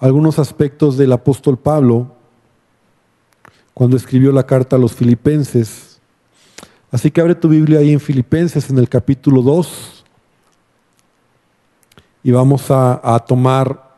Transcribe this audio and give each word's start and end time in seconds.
algunos 0.00 0.38
aspectos 0.38 0.96
del 0.96 1.12
apóstol 1.12 1.58
Pablo 1.58 2.16
cuando 3.74 3.96
escribió 3.96 4.32
la 4.32 4.46
carta 4.46 4.76
a 4.76 4.78
los 4.78 4.94
filipenses. 4.94 6.00
Así 6.90 7.10
que 7.10 7.20
abre 7.20 7.34
tu 7.34 7.48
Biblia 7.48 7.78
ahí 7.78 7.92
en 7.92 8.00
Filipenses 8.00 8.70
en 8.70 8.78
el 8.78 8.88
capítulo 8.88 9.42
2 9.42 10.04
y 12.22 12.30
vamos 12.32 12.70
a, 12.70 13.24
tomar 13.26 13.88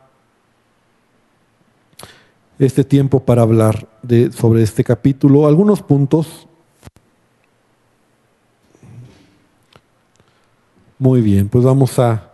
este 2.59 2.83
tiempo 2.83 3.19
para 3.19 3.41
hablar 3.41 3.87
sobre 4.35 4.61
este 4.61 4.83
capítulo. 4.83 5.47
Algunos 5.47 5.81
puntos. 5.81 6.47
Muy 10.99 11.21
bien, 11.21 11.49
pues 11.49 11.65
vamos 11.65 11.97
a, 11.99 12.31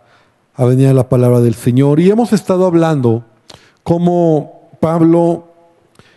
a 0.54 0.64
venir 0.64 0.88
a 0.88 0.92
la 0.92 1.08
palabra 1.08 1.40
del 1.40 1.54
Señor. 1.54 1.98
Y 1.98 2.10
hemos 2.10 2.32
estado 2.32 2.66
hablando 2.66 3.24
cómo 3.82 4.70
Pablo 4.80 5.48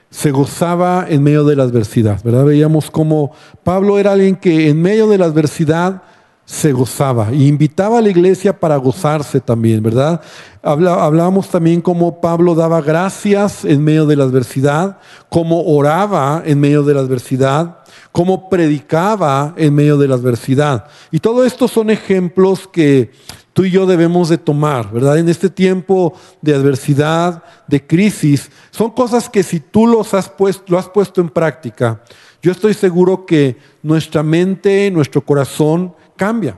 se 0.09 0.31
gozaba 0.31 1.07
en 1.09 1.23
medio 1.23 1.43
de 1.43 1.55
la 1.55 1.63
adversidad, 1.63 2.23
¿verdad? 2.23 2.45
Veíamos 2.45 2.91
cómo 2.91 3.31
Pablo 3.63 3.97
era 3.97 4.11
alguien 4.11 4.35
que 4.35 4.69
en 4.69 4.81
medio 4.81 5.07
de 5.07 5.17
la 5.17 5.25
adversidad 5.25 6.03
se 6.45 6.71
gozaba 6.71 7.29
e 7.31 7.43
invitaba 7.45 7.99
a 7.99 8.01
la 8.01 8.09
iglesia 8.09 8.59
para 8.59 8.75
gozarse 8.77 9.39
también, 9.39 9.81
¿verdad? 9.81 10.21
hablábamos 10.61 11.49
también 11.49 11.81
cómo 11.81 12.21
Pablo 12.21 12.53
daba 12.55 12.81
gracias 12.81 13.65
en 13.65 13.83
medio 13.83 14.05
de 14.05 14.15
la 14.15 14.25
adversidad, 14.25 14.97
cómo 15.29 15.63
oraba 15.63 16.41
en 16.45 16.59
medio 16.59 16.83
de 16.83 16.93
la 16.93 17.01
adversidad, 17.01 17.79
cómo 18.11 18.49
predicaba 18.49 19.53
en 19.57 19.73
medio 19.73 19.97
de 19.97 20.07
la 20.07 20.15
adversidad. 20.15 20.85
Y 21.11 21.19
todo 21.19 21.43
esto 21.43 21.67
son 21.67 21.89
ejemplos 21.89 22.67
que 22.71 23.11
tú 23.53 23.65
y 23.65 23.71
yo 23.71 23.85
debemos 23.85 24.29
de 24.29 24.37
tomar, 24.37 24.91
¿verdad? 24.91 25.19
En 25.19 25.29
este 25.29 25.49
tiempo 25.49 26.13
de 26.41 26.55
adversidad, 26.55 27.43
de 27.67 27.85
crisis, 27.85 28.51
son 28.71 28.91
cosas 28.91 29.29
que 29.29 29.43
si 29.43 29.59
tú 29.59 29.87
los 29.87 30.13
has 30.13 30.27
puesto, 30.27 30.63
lo 30.67 30.79
has 30.79 30.89
puesto 30.89 31.21
en 31.21 31.29
práctica, 31.29 32.01
yo 32.41 32.51
estoy 32.51 32.73
seguro 32.73 33.25
que 33.25 33.57
nuestra 33.81 34.21
mente, 34.21 34.91
nuestro 34.91 35.21
corazón 35.21 35.95
cambia. 36.17 36.57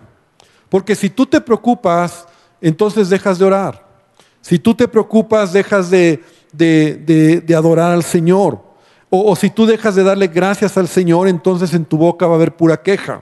Porque 0.70 0.96
si 0.96 1.12
tú 1.12 1.28
te 1.28 1.40
preocupas, 1.40 2.28
entonces 2.60 3.10
dejas 3.10 3.38
de 3.38 3.46
orar. 3.46 3.86
Si 4.42 4.58
tú 4.58 4.74
te 4.74 4.88
preocupas, 4.88 5.54
dejas 5.54 5.92
de, 5.92 6.24
de, 6.52 7.56
adorar 7.56 7.92
al 7.92 8.04
Señor. 8.04 8.64
O 9.12 9.36
si 9.36 9.52
tú 9.52 9.68
dejas 9.68 9.96
de 9.96 10.04
darle 10.04 10.28
gracias 10.28 10.76
al 10.78 10.88
Señor, 10.88 11.28
entonces 11.28 11.74
en 11.74 11.86
tu 11.86 11.98
boca 11.98 12.26
va 12.26 12.34
a 12.34 12.36
haber 12.36 12.56
pura 12.56 12.82
queja. 12.82 13.22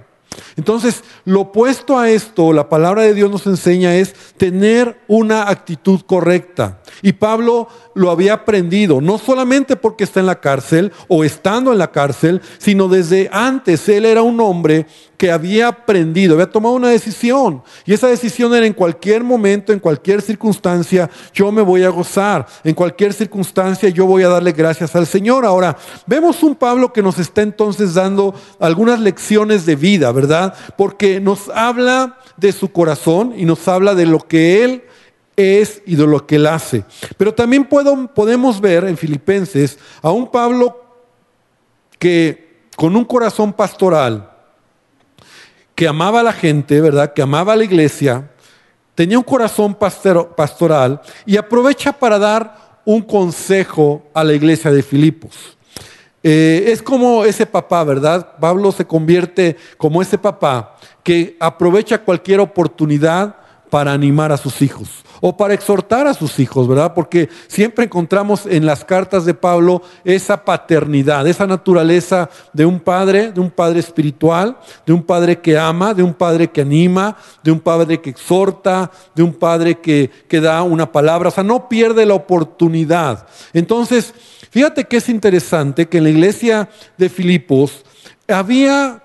Entonces, 0.56 1.03
lo 1.26 1.42
opuesto 1.42 1.98
a 1.98 2.09
esto, 2.09 2.53
la 2.53 2.70
palabra 2.70 3.03
de 3.03 3.14
Dios 3.14 3.30
nos 3.30 3.45
enseña 3.48 3.95
es 3.95 4.14
tener 4.38 5.00
una 5.08 5.50
actitud 5.50 6.02
correcta. 6.06 6.81
Y 7.02 7.14
Pablo 7.14 7.67
lo 7.95 8.12
había 8.12 8.34
aprendido, 8.34 9.02
no 9.02 9.17
solamente 9.17 9.76
porque 9.76 10.04
está 10.04 10.20
en 10.20 10.26
la 10.26 10.39
cárcel 10.39 10.92
o 11.08 11.23
estando 11.23 11.72
en 11.72 11.78
la 11.78 11.92
cárcel, 11.92 12.42
sino 12.58 12.88
desde 12.88 13.30
antes. 13.31 13.88
Él 13.89 14.06
era 14.06 14.22
un 14.22 14.39
hombre 14.39 14.86
que 15.17 15.31
había 15.31 15.70
aprendido, 15.70 16.34
había 16.34 16.52
tomado 16.52 16.76
una 16.76 16.89
decisión. 16.89 17.64
Y 17.86 17.94
esa 17.94 18.08
decisión 18.08 18.54
era 18.54 18.66
en 18.66 18.73
cualquier 18.73 19.23
momento, 19.23 19.72
en 19.72 19.80
cualquier 19.80 20.22
circunstancia, 20.22 21.09
yo 21.34 21.52
me 21.52 21.61
voy 21.61 21.84
a 21.84 21.89
gozar. 21.89 22.45
En 22.64 22.73
cualquier 22.73 23.14
circunstancia 23.14 23.89
yo 23.89 24.06
voy 24.06 24.23
a 24.23 24.30
darle 24.30 24.52
gracias 24.52 24.95
al 24.95 25.08
Señor. 25.08 25.45
Ahora, 25.45 25.78
vemos 26.06 26.44
un 26.44 26.56
Pablo 26.56 26.92
que 26.92 27.02
nos 27.02 27.20
está 27.20 27.42
entonces 27.42 27.94
dando 27.94 28.34
algunas 28.59 29.00
lecciones 29.00 29.66
de 29.66 29.76
vida, 29.76 30.11
¿verdad? 30.11 30.22
Porque 30.77 31.19
nos 31.19 31.49
habla 31.49 32.17
de 32.38 32.52
su 32.52 32.71
corazón 32.71 33.33
y 33.38 33.45
nos 33.45 33.67
habla 33.67 33.95
de 33.95 34.05
lo 34.05 34.19
que 34.19 34.63
él 34.63 34.83
es 35.35 35.81
y 35.85 35.95
de 35.95 36.05
lo 36.05 36.25
que 36.25 36.35
él 36.35 36.47
hace. 36.47 36.83
Pero 37.17 37.33
también 37.33 37.65
podemos 37.65 38.61
ver 38.61 38.85
en 38.85 38.97
Filipenses 38.97 39.77
a 40.02 40.11
un 40.11 40.30
Pablo 40.30 40.83
que 41.99 42.67
con 42.75 42.95
un 42.95 43.05
corazón 43.05 43.53
pastoral, 43.53 44.30
que 45.75 45.87
amaba 45.87 46.20
a 46.20 46.23
la 46.23 46.33
gente, 46.33 46.81
¿verdad? 46.81 47.14
Que 47.14 47.21
amaba 47.21 47.53
a 47.53 47.55
la 47.55 47.64
iglesia, 47.64 48.30
tenía 48.93 49.17
un 49.17 49.23
corazón 49.23 49.75
pastoral 49.75 51.02
y 51.25 51.37
aprovecha 51.37 51.92
para 51.92 52.19
dar 52.19 52.81
un 52.86 53.02
consejo 53.02 54.03
a 54.14 54.23
la 54.23 54.33
iglesia 54.33 54.69
de 54.71 54.83
Filipos. 54.83 55.58
Eh, 56.23 56.66
es 56.67 56.82
como 56.82 57.26
ese 57.26 57.45
papá, 57.45 57.84
¿verdad? 57.84 58.36
Pablo 58.39 58.72
se 58.72 58.86
convierte 58.86 59.58
como 59.78 60.02
ese 60.02 60.17
papá 60.17 60.78
que 61.04 61.36
aprovecha 61.38 61.98
cualquier 61.98 62.39
oportunidad 62.39 63.36
para 63.70 63.92
animar 63.92 64.32
a 64.32 64.38
sus 64.38 64.61
hijos 64.61 65.04
o 65.20 65.36
para 65.36 65.54
exhortar 65.54 66.06
a 66.06 66.14
sus 66.14 66.38
hijos, 66.39 66.67
¿verdad? 66.67 66.94
Porque 66.94 67.30
siempre 67.48 67.86
encontramos 67.86 68.45
en 68.45 68.66
las 68.66 68.86
cartas 68.86 69.26
de 69.26 69.34
Pablo 69.34 69.82
esa 70.04 70.44
paternidad, 70.44 71.26
esa 71.28 71.48
naturaleza 71.48 72.30
de 72.52 72.66
un 72.66 72.80
padre, 72.80 73.32
de 73.32 73.40
un 73.40 73.50
padre 73.50 73.80
espiritual, 73.80 74.58
de 74.86 74.94
un 74.94 75.02
padre 75.02 75.40
que 75.40 75.58
ama, 75.58 75.94
de 75.94 76.04
un 76.04 76.14
padre 76.14 76.52
que 76.52 76.61
anima, 76.61 77.17
de 77.42 77.52
un 77.52 77.60
padre 77.60 78.02
que 78.02 78.10
exhorta, 78.10 78.92
de 79.16 79.23
un 79.23 79.34
padre 79.34 79.80
que, 79.80 80.11
que 80.28 80.40
da 80.42 80.61
una 80.64 80.92
palabra, 80.92 81.30
o 81.30 81.32
sea, 81.32 81.44
no 81.44 81.67
pierde 81.67 82.05
la 82.05 82.16
oportunidad. 82.16 83.26
Entonces, 83.54 84.14
fíjate 84.53 84.86
que 84.86 84.97
es 84.97 85.09
interesante 85.09 85.87
que 85.87 85.97
en 85.97 86.03
la 86.03 86.11
iglesia 86.11 86.69
de 86.97 87.09
Filipos 87.09 87.83
había, 88.27 89.03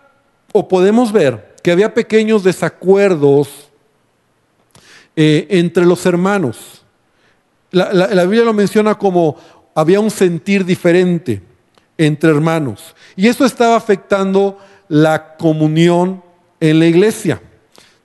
o 0.53 0.69
podemos 0.69 1.11
ver, 1.11 1.57
que 1.63 1.73
había 1.73 1.95
pequeños 1.95 2.45
desacuerdos 2.45 3.71
eh, 5.17 5.47
entre 5.51 5.85
los 5.85 6.07
hermanos. 6.07 6.85
La, 7.71 8.23
Biblia 8.23 8.45
lo 8.45 8.55
menciona 8.55 8.95
como 8.95 9.37
había 9.75 10.01
un 10.01 10.11
sentir 10.11 10.65
diferente 10.65 11.43
entre 11.97 12.31
hermanos. 12.31 12.95
Y 13.17 13.27
eso 13.27 13.45
estaba 13.45 13.77
afectando 13.77 14.59
la 14.89 15.37
comunión 15.37 16.23
en 16.61 16.79
la 16.79 16.87
iglesia. 16.87 17.43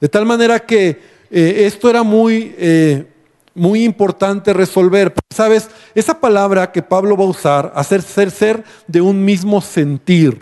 De 0.01 0.09
tal 0.09 0.25
manera 0.25 0.59
que 0.59 0.99
eh, 1.29 1.63
esto 1.65 1.89
era 1.89 2.03
muy, 2.03 2.55
eh, 2.57 3.05
muy 3.55 3.83
importante 3.83 4.53
resolver. 4.53 5.13
Sabes, 5.33 5.69
esa 5.95 6.19
palabra 6.19 6.71
que 6.71 6.81
Pablo 6.81 7.15
va 7.17 7.23
a 7.23 7.27
usar, 7.27 7.71
hacer 7.75 8.01
ser, 8.01 8.63
de 8.87 9.01
un 9.01 9.23
mismo 9.23 9.61
sentir. 9.61 10.41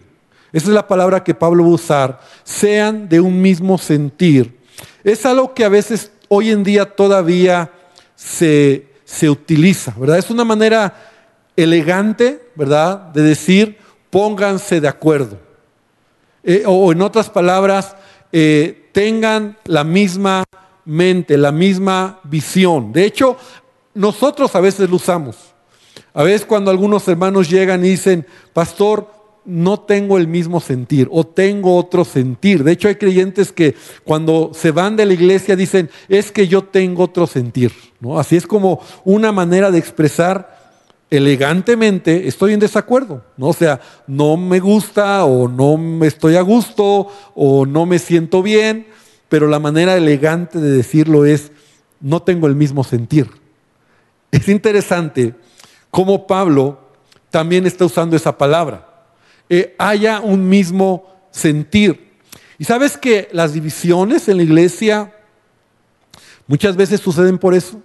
Esa 0.52 0.68
es 0.68 0.74
la 0.74 0.88
palabra 0.88 1.24
que 1.24 1.34
Pablo 1.34 1.64
va 1.64 1.70
a 1.70 1.74
usar, 1.74 2.20
sean 2.44 3.08
de 3.08 3.20
un 3.22 3.42
mismo 3.42 3.78
sentir. 3.78 4.60
Es 5.04 5.26
algo 5.26 5.54
que 5.54 5.64
a 5.64 5.70
veces 5.70 6.12
hoy 6.28 6.52
en 6.52 6.64
día 6.64 6.86
todavía 6.86 7.72
se, 8.16 8.88
utiliza, 9.30 9.94
¿verdad? 9.98 10.18
Es 10.18 10.30
una 10.30 10.44
manera 10.44 10.94
elegante, 11.56 12.50
¿verdad?, 12.56 12.98
de 13.14 13.22
decir, 13.22 13.78
pónganse 14.10 14.82
de 14.82 14.88
acuerdo. 14.88 15.38
Eh, 16.44 16.64
o 16.66 16.92
en 16.92 17.02
otras 17.02 17.30
palabras, 17.30 17.96
eh, 18.32 18.90
tengan 18.94 19.58
la 19.66 19.84
misma 19.84 20.44
mente, 20.86 21.38
la 21.38 21.52
misma 21.52 22.20
visión. 22.24 22.92
De 22.92 23.06
hecho, 23.06 23.38
nosotros 23.94 24.56
a 24.56 24.62
veces 24.62 24.90
lo 24.90 24.96
usamos. 24.96 25.38
A 26.14 26.24
veces 26.24 26.46
cuando 26.46 26.72
algunos 26.72 27.08
hermanos 27.08 27.50
llegan 27.50 27.86
y 27.86 27.90
dicen, 27.90 28.26
pastor, 28.54 29.08
no 29.44 29.80
tengo 29.80 30.18
el 30.18 30.28
mismo 30.28 30.60
sentir 30.60 31.08
o 31.12 31.26
tengo 31.26 31.76
otro 31.76 32.06
sentir. 32.06 32.64
De 32.64 32.74
hecho, 32.74 32.88
hay 32.88 32.96
creyentes 32.96 33.52
que 33.52 33.76
cuando 34.04 34.52
se 34.54 34.72
van 34.72 34.96
de 34.96 35.06
la 35.06 35.14
iglesia 35.14 35.56
dicen, 35.56 35.90
es 36.10 36.32
que 36.32 36.48
yo 36.48 36.64
tengo 36.64 37.04
otro 37.04 37.26
sentir. 37.28 37.72
¿no? 38.00 38.20
Así 38.20 38.36
es 38.36 38.46
como 38.46 38.82
una 39.04 39.32
manera 39.32 39.72
de 39.72 39.80
expresar 39.80 40.62
elegantemente, 41.10 42.28
estoy 42.28 42.54
en 42.54 42.60
desacuerdo. 42.60 43.24
¿no? 43.36 43.48
O 43.48 43.54
sea, 43.54 43.82
no 44.08 44.38
me 44.38 44.60
gusta 44.60 45.26
o 45.26 45.48
no 45.48 45.78
me 45.78 46.08
estoy 46.08 46.36
a 46.36 46.42
gusto 46.42 47.08
o 47.34 47.66
no 47.66 47.86
me 47.86 48.00
siento 48.00 48.44
bien, 48.44 48.88
pero 49.32 49.48
la 49.48 49.60
manera 49.60 49.96
elegante 49.96 50.60
de 50.60 50.72
decirlo 50.72 51.24
es, 51.24 51.54
no 52.02 52.22
tengo 52.22 52.48
el 52.48 52.56
mismo 52.56 52.84
sentir. 52.84 53.30
Es 54.30 54.50
interesante 54.50 55.34
cómo 55.90 56.28
Pablo 56.28 56.82
también 57.30 57.66
está 57.66 57.86
usando 57.86 58.18
esa 58.18 58.38
palabra. 58.38 59.06
Eh, 59.48 59.74
haya 59.80 60.20
un 60.20 60.50
mismo 60.50 61.08
sentir. 61.32 62.12
Y 62.60 62.66
sabes 62.66 62.98
que 62.98 63.30
las 63.32 63.54
divisiones 63.54 64.28
en 64.28 64.36
la 64.36 64.44
iglesia 64.44 65.16
muchas 66.46 66.76
veces 66.76 67.00
suceden 67.00 67.38
por 67.38 67.54
eso, 67.54 67.82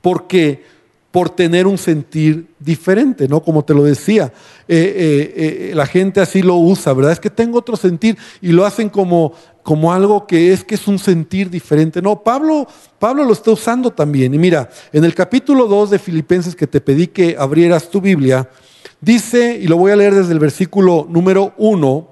porque 0.00 0.64
por 1.10 1.28
tener 1.28 1.66
un 1.66 1.76
sentir 1.76 2.54
diferente, 2.58 3.28
¿no? 3.28 3.42
Como 3.42 3.64
te 3.64 3.74
lo 3.74 3.82
decía, 3.82 4.32
eh, 4.66 5.34
eh, 5.68 5.72
la 5.74 5.84
gente 5.84 6.20
así 6.20 6.40
lo 6.40 6.54
usa, 6.54 6.94
¿verdad? 6.94 7.12
Es 7.12 7.20
que 7.20 7.30
tengo 7.30 7.58
otro 7.58 7.76
sentir 7.76 8.16
y 8.40 8.52
lo 8.52 8.64
hacen 8.64 8.88
como, 8.88 9.34
como 9.62 9.92
algo 9.92 10.26
que 10.26 10.52
es 10.52 10.64
que 10.64 10.74
es 10.74 10.88
un 10.88 10.98
sentir 10.98 11.50
diferente. 11.50 12.00
No, 12.00 12.22
Pablo, 12.22 12.66
Pablo 12.98 13.24
lo 13.24 13.32
está 13.32 13.50
usando 13.50 13.90
también. 13.90 14.34
Y 14.34 14.38
mira, 14.38 14.68
en 14.92 15.04
el 15.04 15.14
capítulo 15.14 15.66
2 15.66 15.90
de 15.90 15.98
Filipenses 15.98 16.56
que 16.56 16.66
te 16.66 16.80
pedí 16.80 17.06
que 17.06 17.36
abrieras 17.38 17.90
tu 17.90 18.00
Biblia, 18.00 18.48
Dice, 19.00 19.58
y 19.60 19.66
lo 19.66 19.78
voy 19.78 19.92
a 19.92 19.96
leer 19.96 20.14
desde 20.14 20.32
el 20.32 20.38
versículo 20.38 21.06
número 21.08 21.54
1 21.56 22.08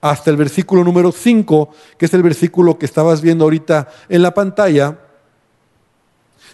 hasta 0.00 0.30
el 0.30 0.36
versículo 0.36 0.82
número 0.82 1.12
5, 1.12 1.68
que 1.98 2.06
es 2.06 2.14
el 2.14 2.22
versículo 2.22 2.78
que 2.78 2.86
estabas 2.86 3.20
viendo 3.20 3.44
ahorita 3.44 3.88
en 4.08 4.22
la 4.22 4.32
pantalla. 4.32 4.98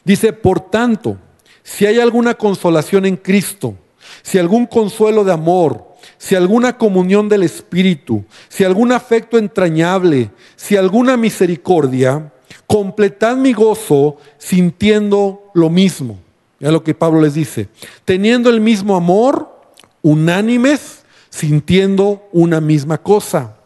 Dice, 0.05 0.33
por 0.33 0.61
tanto, 0.61 1.17
si 1.63 1.87
hay 1.87 2.01
alguna 2.01 2.35
consolación 2.35 3.07
en 3.07 3.17
Cristo, 3.17 3.77
si 4.23 4.39
algún 4.39 4.67
consuelo 4.67 5.23
de 5.23 5.33
amor, 5.33 5.88
si 6.19 6.35
alguna 6.35 6.77
comunión 6.77 7.29
del 7.29 7.45
Espíritu, 7.45 8.25
si 8.49 8.65
algún 8.65 8.93
afecto 8.93 9.39
entrañable, 9.39 10.31
si 10.57 10.77
alguna 10.77 11.17
misericordia, 11.17 12.33
completad 12.67 13.37
mi 13.37 13.53
gozo 13.53 14.17
sintiendo 14.37 15.51
lo 15.55 15.71
mismo. 15.71 16.19
Es 16.61 16.71
lo 16.71 16.83
que 16.83 16.95
Pablo 16.95 17.21
les 17.21 17.35
dice. 17.35 17.69
Teniendo 18.05 18.51
el 18.51 18.61
mismo 18.61 18.97
amor, 18.97 19.49
unánimes, 20.03 21.05
sintiendo 21.31 22.29
una 22.33 22.61
misma 22.61 22.99
cosa. 22.99 23.57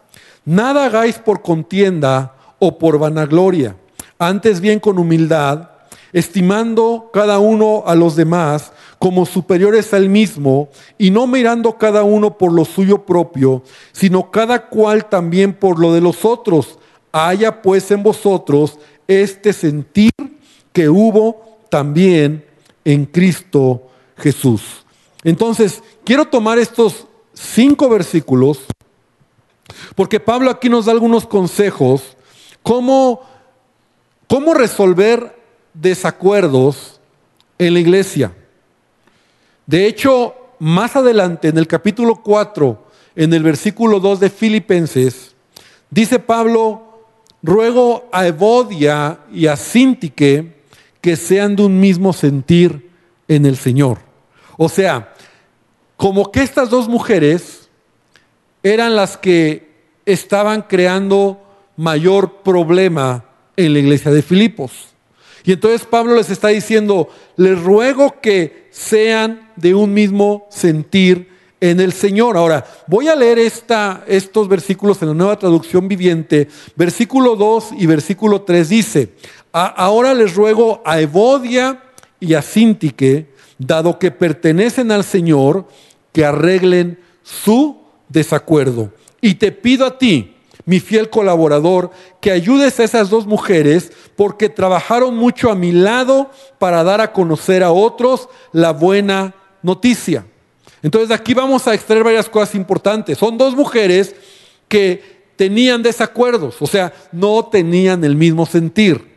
Nada 0.44 0.86
hagáis 0.86 1.18
por 1.18 1.42
contienda 1.42 2.34
o 2.58 2.78
por 2.78 2.98
vanagloria, 2.98 3.76
antes 4.18 4.60
bien 4.60 4.78
con 4.78 4.98
humildad, 4.98 5.71
estimando 6.12 7.10
cada 7.12 7.38
uno 7.38 7.84
a 7.86 7.94
los 7.94 8.16
demás 8.16 8.72
como 8.98 9.26
superiores 9.26 9.92
al 9.94 10.08
mismo, 10.08 10.68
y 10.96 11.10
no 11.10 11.26
mirando 11.26 11.76
cada 11.76 12.04
uno 12.04 12.38
por 12.38 12.52
lo 12.52 12.64
suyo 12.64 13.04
propio, 13.04 13.62
sino 13.90 14.30
cada 14.30 14.68
cual 14.68 15.08
también 15.08 15.54
por 15.54 15.80
lo 15.80 15.92
de 15.92 16.00
los 16.00 16.24
otros. 16.24 16.78
Haya 17.10 17.62
pues 17.62 17.90
en 17.90 18.04
vosotros 18.04 18.78
este 19.08 19.52
sentir 19.52 20.12
que 20.72 20.88
hubo 20.88 21.58
también 21.68 22.44
en 22.84 23.04
Cristo 23.06 23.88
Jesús. 24.16 24.84
Entonces, 25.24 25.82
quiero 26.04 26.26
tomar 26.26 26.58
estos 26.58 27.06
cinco 27.32 27.88
versículos, 27.88 28.60
porque 29.96 30.20
Pablo 30.20 30.48
aquí 30.48 30.68
nos 30.68 30.86
da 30.86 30.92
algunos 30.92 31.26
consejos, 31.26 32.16
cómo, 32.62 33.22
cómo 34.28 34.54
resolver 34.54 35.41
desacuerdos 35.74 37.00
en 37.58 37.74
la 37.74 37.80
iglesia. 37.80 38.32
De 39.66 39.86
hecho, 39.86 40.34
más 40.58 40.96
adelante, 40.96 41.48
en 41.48 41.58
el 41.58 41.66
capítulo 41.66 42.22
4, 42.22 42.86
en 43.16 43.32
el 43.32 43.42
versículo 43.42 44.00
2 44.00 44.20
de 44.20 44.30
Filipenses, 44.30 45.34
dice 45.90 46.18
Pablo, 46.18 47.06
ruego 47.42 48.08
a 48.12 48.26
Evodia 48.26 49.20
y 49.32 49.46
a 49.46 49.56
Sintique 49.56 50.54
que 51.00 51.16
sean 51.16 51.56
de 51.56 51.64
un 51.64 51.80
mismo 51.80 52.12
sentir 52.12 52.90
en 53.28 53.44
el 53.46 53.56
Señor. 53.56 53.98
O 54.56 54.68
sea, 54.68 55.12
como 55.96 56.30
que 56.30 56.42
estas 56.42 56.70
dos 56.70 56.88
mujeres 56.88 57.68
eran 58.62 58.94
las 58.94 59.16
que 59.16 59.72
estaban 60.06 60.62
creando 60.62 61.42
mayor 61.76 62.42
problema 62.42 63.24
en 63.56 63.72
la 63.72 63.78
iglesia 63.80 64.10
de 64.10 64.22
Filipos. 64.22 64.91
Y 65.44 65.52
entonces 65.52 65.86
Pablo 65.86 66.14
les 66.14 66.30
está 66.30 66.48
diciendo, 66.48 67.08
les 67.36 67.60
ruego 67.60 68.20
que 68.20 68.68
sean 68.70 69.50
de 69.56 69.74
un 69.74 69.92
mismo 69.92 70.46
sentir 70.50 71.28
en 71.60 71.78
el 71.80 71.92
Señor. 71.92 72.36
Ahora, 72.36 72.66
voy 72.86 73.08
a 73.08 73.14
leer 73.14 73.38
estos 73.38 74.48
versículos 74.48 75.00
en 75.00 75.08
la 75.08 75.14
nueva 75.14 75.38
traducción 75.38 75.86
viviente. 75.88 76.48
Versículo 76.74 77.36
2 77.36 77.70
y 77.78 77.86
versículo 77.86 78.42
3 78.42 78.68
dice, 78.68 79.12
ahora 79.52 80.12
les 80.12 80.34
ruego 80.34 80.82
a 80.84 81.00
Evodia 81.00 81.82
y 82.18 82.34
a 82.34 82.42
Sintique, 82.42 83.28
dado 83.58 83.98
que 83.98 84.10
pertenecen 84.10 84.90
al 84.90 85.04
Señor, 85.04 85.68
que 86.12 86.24
arreglen 86.24 86.98
su 87.22 87.80
desacuerdo. 88.08 88.92
Y 89.20 89.34
te 89.34 89.52
pido 89.52 89.86
a 89.86 89.98
ti, 89.98 90.31
mi 90.64 90.80
fiel 90.80 91.10
colaborador, 91.10 91.90
que 92.20 92.30
ayudes 92.30 92.78
a 92.78 92.84
esas 92.84 93.10
dos 93.10 93.26
mujeres 93.26 93.92
porque 94.16 94.48
trabajaron 94.48 95.16
mucho 95.16 95.50
a 95.50 95.54
mi 95.54 95.72
lado 95.72 96.30
para 96.58 96.84
dar 96.84 97.00
a 97.00 97.12
conocer 97.12 97.62
a 97.62 97.72
otros 97.72 98.28
la 98.52 98.72
buena 98.72 99.34
noticia. 99.62 100.24
Entonces 100.82 101.10
aquí 101.10 101.34
vamos 101.34 101.66
a 101.66 101.74
extraer 101.74 102.04
varias 102.04 102.28
cosas 102.28 102.54
importantes. 102.54 103.18
Son 103.18 103.36
dos 103.38 103.54
mujeres 103.54 104.14
que 104.68 105.22
tenían 105.36 105.82
desacuerdos, 105.82 106.56
o 106.60 106.66
sea, 106.66 106.92
no 107.10 107.46
tenían 107.46 108.04
el 108.04 108.16
mismo 108.16 108.46
sentir. 108.46 109.12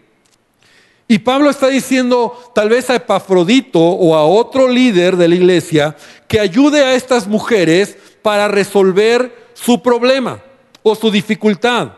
Y 1.07 1.19
Pablo 1.19 1.51
está 1.51 1.67
diciendo 1.67 2.33
tal 2.55 2.69
vez 2.69 2.89
a 2.89 2.95
Epafrodito 2.95 3.79
o 3.79 4.15
a 4.15 4.25
otro 4.25 4.67
líder 4.67 5.17
de 5.17 5.27
la 5.27 5.35
iglesia 5.35 5.95
que 6.27 6.39
ayude 6.39 6.83
a 6.83 6.95
estas 6.95 7.27
mujeres 7.27 7.95
para 8.23 8.47
resolver 8.47 9.45
su 9.53 9.83
problema 9.83 10.41
o 10.87 10.93
su 10.93 11.09
dificultad. 11.09 11.93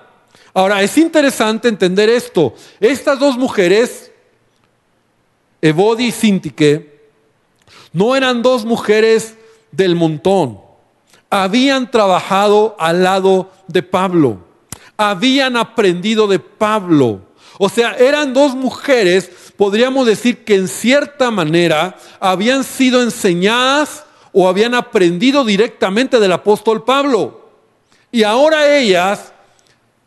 Ahora, 0.53 0.81
es 0.81 0.97
interesante 0.97 1.67
entender 1.67 2.07
esto. 2.07 2.53
Estas 2.79 3.19
dos 3.19 3.37
mujeres, 3.37 4.13
Evodi 5.61 6.05
y 6.05 6.11
Sintique, 6.11 6.97
no 7.91 8.15
eran 8.15 8.41
dos 8.41 8.63
mujeres 8.63 9.35
del 9.73 9.97
montón. 9.97 10.61
Habían 11.29 11.91
trabajado 11.91 12.77
al 12.79 13.03
lado 13.03 13.51
de 13.67 13.83
Pablo. 13.83 14.39
Habían 14.95 15.57
aprendido 15.57 16.25
de 16.25 16.39
Pablo. 16.39 17.23
O 17.59 17.67
sea, 17.67 17.91
eran 17.97 18.33
dos 18.33 18.55
mujeres, 18.55 19.29
podríamos 19.57 20.07
decir 20.07 20.45
que 20.45 20.55
en 20.55 20.69
cierta 20.69 21.29
manera 21.29 21.97
habían 22.21 22.63
sido 22.63 23.03
enseñadas 23.03 24.05
o 24.31 24.47
habían 24.47 24.75
aprendido 24.75 25.43
directamente 25.43 26.21
del 26.21 26.31
apóstol 26.31 26.85
Pablo. 26.85 27.46
Y 28.17 28.23
ahora 28.23 28.75
ellas 28.75 29.31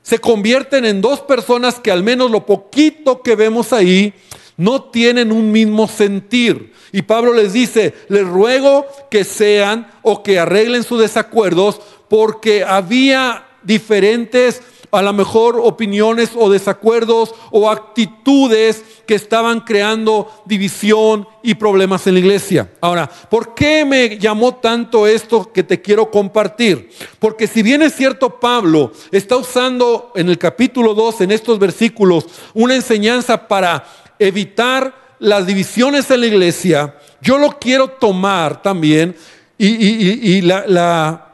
se 0.02 0.18
convierten 0.18 0.84
en 0.84 1.00
dos 1.00 1.20
personas 1.20 1.78
que 1.78 1.92
al 1.92 2.02
menos 2.02 2.28
lo 2.28 2.44
poquito 2.44 3.22
que 3.22 3.36
vemos 3.36 3.72
ahí 3.72 4.12
no 4.56 4.82
tienen 4.82 5.30
un 5.30 5.52
mismo 5.52 5.86
sentir. 5.86 6.72
Y 6.90 7.02
Pablo 7.02 7.32
les 7.32 7.52
dice, 7.52 7.94
les 8.08 8.26
ruego 8.26 8.84
que 9.12 9.22
sean 9.22 9.88
o 10.02 10.24
que 10.24 10.40
arreglen 10.40 10.82
sus 10.82 10.98
desacuerdos 10.98 11.80
porque 12.08 12.64
había 12.64 13.46
diferentes 13.62 14.60
a 14.90 15.02
lo 15.02 15.12
mejor 15.12 15.60
opiniones 15.62 16.30
o 16.34 16.50
desacuerdos 16.50 17.32
o 17.52 17.70
actitudes 17.70 18.82
que 19.06 19.14
estaban 19.14 19.60
creando 19.60 20.30
división 20.44 21.26
y 21.42 21.54
problemas 21.54 22.06
en 22.06 22.14
la 22.14 22.20
iglesia. 22.20 22.70
Ahora, 22.80 23.08
¿por 23.08 23.54
qué 23.54 23.84
me 23.84 24.18
llamó 24.18 24.54
tanto 24.56 25.06
esto 25.06 25.52
que 25.52 25.62
te 25.62 25.80
quiero 25.80 26.10
compartir? 26.10 26.90
Porque 27.18 27.46
si 27.46 27.62
bien 27.62 27.82
es 27.82 27.94
cierto, 27.94 28.40
Pablo 28.40 28.92
está 29.10 29.36
usando 29.36 30.12
en 30.14 30.28
el 30.28 30.38
capítulo 30.38 30.94
2, 30.94 31.22
en 31.22 31.30
estos 31.32 31.58
versículos, 31.58 32.26
una 32.54 32.74
enseñanza 32.74 33.48
para 33.48 33.84
evitar 34.18 35.16
las 35.18 35.46
divisiones 35.46 36.10
en 36.10 36.20
la 36.20 36.26
iglesia, 36.26 36.96
yo 37.20 37.38
lo 37.38 37.58
quiero 37.58 37.88
tomar 37.88 38.62
también 38.62 39.14
y, 39.58 40.40
la, 40.40 40.64
la 40.66 41.30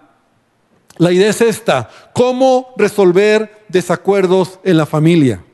la 0.98 1.12
idea 1.12 1.28
es 1.28 1.40
esta, 1.40 1.90
cómo 2.14 2.72
resolver 2.76 3.64
desacuerdos 3.68 4.58
en 4.64 4.78
la 4.78 4.86
familia, 4.86 5.44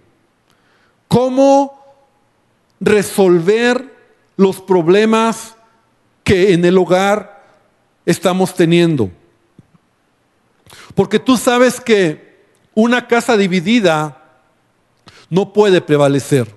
cómo 1.09 1.82
resolver 2.83 3.97
los 4.37 4.61
problemas 4.61 5.57
que 6.25 6.53
en 6.53 6.65
el 6.65 6.77
hogar 6.77 7.45
estamos 8.05 8.55
teniendo. 8.55 9.11
Porque 10.95 11.19
tú 11.19 11.37
sabes 11.37 11.81
que 11.81 12.45
una 12.75 13.07
casa 13.07 13.37
dividida 13.37 14.23
no 15.31 15.53
puede 15.53 15.81
prevalecer. 15.81 16.55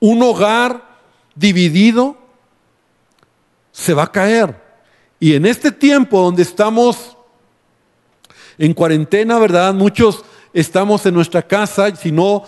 Un 0.00 0.22
hogar 0.22 0.98
dividido 1.34 2.16
se 3.70 3.94
va 3.94 4.04
a 4.04 4.12
caer. 4.12 4.60
Y 5.20 5.34
en 5.34 5.46
este 5.46 5.70
tiempo 5.70 6.20
donde 6.20 6.42
estamos 6.42 7.16
en 8.58 8.74
cuarentena, 8.74 9.38
¿verdad? 9.38 9.72
Muchos 9.72 10.24
estamos 10.52 11.06
en 11.06 11.14
nuestra 11.14 11.42
casa, 11.42 11.94
si 11.94 12.12
no, 12.12 12.44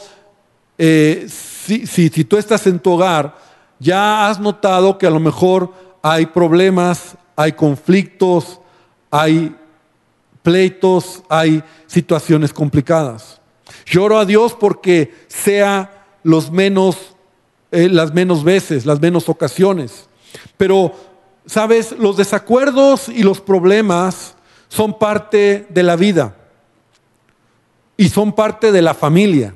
eh, 0.78 1.26
si, 1.28 2.10
tú 2.24 2.36
estás 2.36 2.66
en 2.66 2.78
tu 2.78 2.92
hogar, 2.92 3.36
ya 3.78 4.28
has 4.28 4.38
notado 4.38 4.98
que 4.98 5.06
a 5.06 5.10
lo 5.10 5.20
mejor 5.20 5.72
hay 6.02 6.26
problemas, 6.26 7.16
hay 7.34 7.52
conflictos, 7.52 8.60
hay 9.10 9.54
pleitos, 10.42 11.22
hay 11.28 11.62
situaciones 11.86 12.52
complicadas. 12.52 13.40
Lloro 13.86 14.18
a 14.18 14.24
Dios 14.24 14.54
porque 14.58 15.14
sea 15.28 16.06
los 16.22 16.50
menos, 16.50 17.16
eh, 17.70 17.88
las 17.88 18.14
menos 18.14 18.44
veces, 18.44 18.86
las 18.86 19.00
menos 19.00 19.28
ocasiones. 19.28 20.08
Pero, 20.56 20.92
sabes, 21.46 21.92
los 21.92 22.16
desacuerdos 22.16 23.08
y 23.08 23.22
los 23.22 23.40
problemas 23.40 24.36
son 24.68 24.98
parte 24.98 25.66
de 25.68 25.82
la 25.82 25.96
vida 25.96 26.36
y 27.96 28.08
son 28.08 28.32
parte 28.32 28.72
de 28.72 28.82
la 28.82 28.94
familia. 28.94 29.54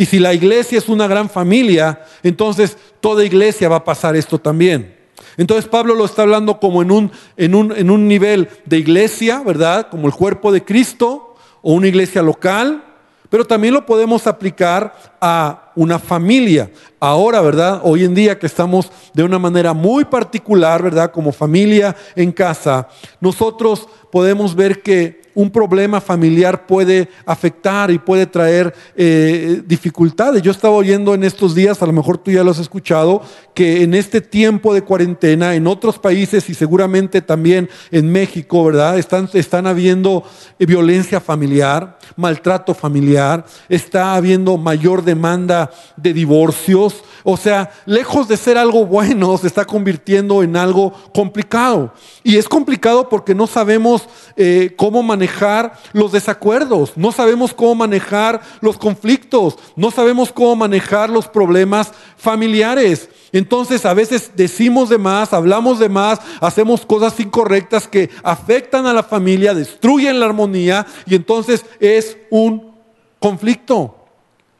Y 0.00 0.06
si 0.06 0.18
la 0.18 0.32
iglesia 0.32 0.78
es 0.78 0.88
una 0.88 1.06
gran 1.06 1.28
familia, 1.28 2.00
entonces 2.22 2.74
toda 3.02 3.22
iglesia 3.22 3.68
va 3.68 3.76
a 3.76 3.84
pasar 3.84 4.16
esto 4.16 4.38
también. 4.38 4.96
Entonces 5.36 5.68
Pablo 5.68 5.94
lo 5.94 6.06
está 6.06 6.22
hablando 6.22 6.58
como 6.58 6.80
en 6.80 6.90
un, 6.90 7.12
en 7.36 7.54
un, 7.54 7.70
en 7.76 7.90
un 7.90 8.08
nivel 8.08 8.48
de 8.64 8.78
iglesia, 8.78 9.42
¿verdad? 9.44 9.88
Como 9.90 10.06
el 10.06 10.14
cuerpo 10.14 10.52
de 10.52 10.64
Cristo 10.64 11.34
o 11.60 11.74
una 11.74 11.88
iglesia 11.88 12.22
local, 12.22 12.82
pero 13.28 13.44
también 13.44 13.74
lo 13.74 13.84
podemos 13.84 14.26
aplicar 14.26 14.94
a 15.20 15.70
una 15.76 15.98
familia. 15.98 16.70
Ahora, 16.98 17.42
¿verdad? 17.42 17.82
Hoy 17.84 18.04
en 18.04 18.14
día 18.14 18.38
que 18.38 18.46
estamos 18.46 18.90
de 19.12 19.22
una 19.22 19.38
manera 19.38 19.74
muy 19.74 20.06
particular, 20.06 20.82
¿verdad? 20.82 21.12
Como 21.12 21.30
familia 21.30 21.94
en 22.16 22.32
casa, 22.32 22.88
nosotros 23.20 23.86
podemos 24.10 24.54
ver 24.54 24.82
que 24.82 25.20
un 25.34 25.50
problema 25.50 26.00
familiar 26.00 26.66
puede 26.66 27.08
afectar 27.24 27.90
y 27.90 27.98
puede 27.98 28.26
traer 28.26 28.74
eh, 28.96 29.62
dificultades. 29.64 30.42
Yo 30.42 30.50
estaba 30.50 30.74
oyendo 30.74 31.14
en 31.14 31.24
estos 31.24 31.54
días, 31.54 31.80
a 31.82 31.86
lo 31.86 31.92
mejor 31.92 32.18
tú 32.18 32.30
ya 32.30 32.42
lo 32.42 32.50
has 32.50 32.58
escuchado, 32.58 33.22
que 33.54 33.82
en 33.82 33.94
este 33.94 34.20
tiempo 34.20 34.74
de 34.74 34.82
cuarentena, 34.82 35.54
en 35.54 35.66
otros 35.66 35.98
países 35.98 36.48
y 36.50 36.54
seguramente 36.54 37.22
también 37.22 37.68
en 37.90 38.10
México, 38.10 38.64
¿verdad? 38.64 38.98
Están, 38.98 39.28
están 39.32 39.66
habiendo 39.66 40.24
violencia 40.58 41.20
familiar, 41.20 41.98
maltrato 42.16 42.74
familiar, 42.74 43.44
está 43.68 44.14
habiendo 44.14 44.56
mayor 44.56 45.04
demanda 45.04 45.70
de 45.96 46.12
divorcios. 46.12 47.02
O 47.24 47.36
sea, 47.36 47.70
lejos 47.86 48.28
de 48.28 48.36
ser 48.36 48.56
algo 48.56 48.86
bueno, 48.86 49.36
se 49.38 49.46
está 49.46 49.64
convirtiendo 49.64 50.42
en 50.42 50.56
algo 50.56 50.92
complicado. 51.14 51.92
Y 52.22 52.36
es 52.36 52.48
complicado 52.48 53.08
porque 53.08 53.34
no 53.34 53.46
sabemos 53.46 54.08
eh, 54.36 54.74
cómo 54.76 55.02
manejar 55.02 55.74
los 55.92 56.12
desacuerdos, 56.12 56.92
no 56.96 57.12
sabemos 57.12 57.54
cómo 57.54 57.74
manejar 57.74 58.40
los 58.60 58.78
conflictos, 58.78 59.58
no 59.76 59.90
sabemos 59.90 60.32
cómo 60.32 60.56
manejar 60.56 61.10
los 61.10 61.28
problemas 61.28 61.92
familiares. 62.16 63.08
Entonces 63.32 63.86
a 63.86 63.94
veces 63.94 64.32
decimos 64.34 64.88
de 64.88 64.98
más, 64.98 65.32
hablamos 65.32 65.78
de 65.78 65.88
más, 65.88 66.20
hacemos 66.40 66.84
cosas 66.84 67.18
incorrectas 67.20 67.86
que 67.86 68.10
afectan 68.22 68.86
a 68.86 68.92
la 68.92 69.02
familia, 69.02 69.54
destruyen 69.54 70.18
la 70.18 70.26
armonía 70.26 70.86
y 71.06 71.14
entonces 71.14 71.64
es 71.78 72.16
un 72.30 72.72
conflicto. 73.18 73.96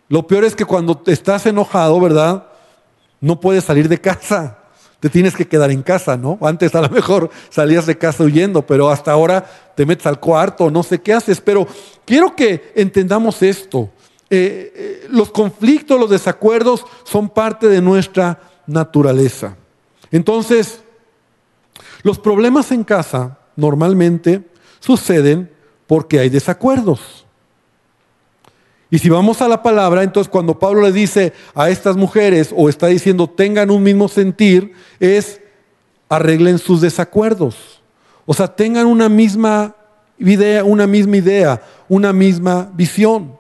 Lo 0.08 0.26
peor 0.26 0.44
es 0.44 0.54
que 0.54 0.64
cuando 0.64 1.02
estás 1.06 1.46
enojado, 1.46 1.98
¿verdad? 2.00 2.49
No 3.20 3.40
puedes 3.40 3.64
salir 3.64 3.88
de 3.88 4.00
casa. 4.00 4.58
Te 4.98 5.08
tienes 5.08 5.34
que 5.34 5.48
quedar 5.48 5.70
en 5.70 5.82
casa, 5.82 6.16
¿no? 6.16 6.38
Antes 6.42 6.74
a 6.74 6.82
lo 6.82 6.88
mejor 6.90 7.30
salías 7.48 7.86
de 7.86 7.96
casa 7.96 8.24
huyendo, 8.24 8.66
pero 8.66 8.90
hasta 8.90 9.12
ahora 9.12 9.44
te 9.74 9.86
metes 9.86 10.06
al 10.06 10.20
cuarto, 10.20 10.70
no 10.70 10.82
sé 10.82 11.00
qué 11.00 11.14
haces. 11.14 11.40
Pero 11.40 11.66
quiero 12.04 12.36
que 12.36 12.72
entendamos 12.74 13.42
esto. 13.42 13.90
Eh, 14.28 14.72
eh, 14.76 15.06
los 15.10 15.30
conflictos, 15.30 15.98
los 15.98 16.10
desacuerdos 16.10 16.84
son 17.04 17.30
parte 17.30 17.66
de 17.68 17.80
nuestra 17.80 18.40
naturaleza. 18.66 19.56
Entonces, 20.10 20.82
los 22.02 22.18
problemas 22.18 22.70
en 22.70 22.84
casa 22.84 23.38
normalmente 23.56 24.48
suceden 24.80 25.50
porque 25.86 26.20
hay 26.20 26.28
desacuerdos. 26.28 27.26
Y 28.90 28.98
si 28.98 29.08
vamos 29.08 29.40
a 29.40 29.48
la 29.48 29.62
palabra, 29.62 30.02
entonces 30.02 30.30
cuando 30.30 30.58
Pablo 30.58 30.82
le 30.82 30.92
dice 30.92 31.32
a 31.54 31.70
estas 31.70 31.96
mujeres 31.96 32.52
o 32.56 32.68
está 32.68 32.88
diciendo 32.88 33.28
tengan 33.28 33.70
un 33.70 33.82
mismo 33.82 34.08
sentir, 34.08 34.72
es 34.98 35.40
arreglen 36.08 36.58
sus 36.58 36.80
desacuerdos. 36.80 37.80
O 38.26 38.34
sea, 38.34 38.48
tengan 38.48 38.86
una 38.86 39.08
misma 39.08 39.76
idea, 40.18 40.64
una 40.64 40.86
misma 40.86 41.16
idea, 41.16 41.62
una 41.88 42.12
misma 42.12 42.70
visión. 42.74 43.38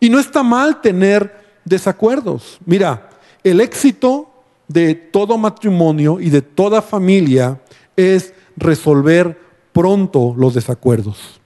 Y 0.00 0.08
no 0.08 0.18
está 0.18 0.42
mal 0.42 0.80
tener 0.80 1.44
desacuerdos. 1.64 2.58
Mira, 2.64 3.10
el 3.44 3.60
éxito 3.60 4.30
de 4.66 4.94
todo 4.94 5.36
matrimonio 5.36 6.20
y 6.20 6.30
de 6.30 6.42
toda 6.42 6.80
familia 6.80 7.60
es 7.96 8.32
resolver 8.56 9.38
pronto 9.72 10.34
los 10.36 10.54
desacuerdos. 10.54 11.40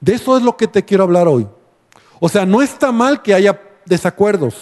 De 0.00 0.14
eso 0.14 0.36
es 0.36 0.42
lo 0.42 0.56
que 0.56 0.66
te 0.66 0.84
quiero 0.84 1.04
hablar 1.04 1.28
hoy. 1.28 1.46
O 2.24 2.28
sea, 2.28 2.46
no 2.46 2.62
está 2.62 2.92
mal 2.92 3.20
que 3.20 3.34
haya 3.34 3.60
desacuerdos, 3.84 4.54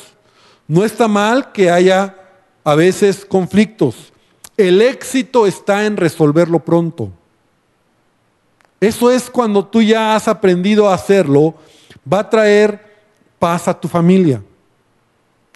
no 0.66 0.82
está 0.82 1.08
mal 1.08 1.52
que 1.52 1.70
haya 1.70 2.16
a 2.64 2.74
veces 2.74 3.22
conflictos. 3.22 4.14
El 4.56 4.80
éxito 4.80 5.46
está 5.46 5.84
en 5.84 5.98
resolverlo 5.98 6.60
pronto. 6.60 7.10
Eso 8.80 9.10
es 9.10 9.28
cuando 9.28 9.62
tú 9.62 9.82
ya 9.82 10.16
has 10.16 10.26
aprendido 10.26 10.88
a 10.88 10.94
hacerlo, 10.94 11.54
va 12.10 12.20
a 12.20 12.30
traer 12.30 12.96
paz 13.38 13.68
a 13.68 13.78
tu 13.78 13.88
familia. 13.88 14.42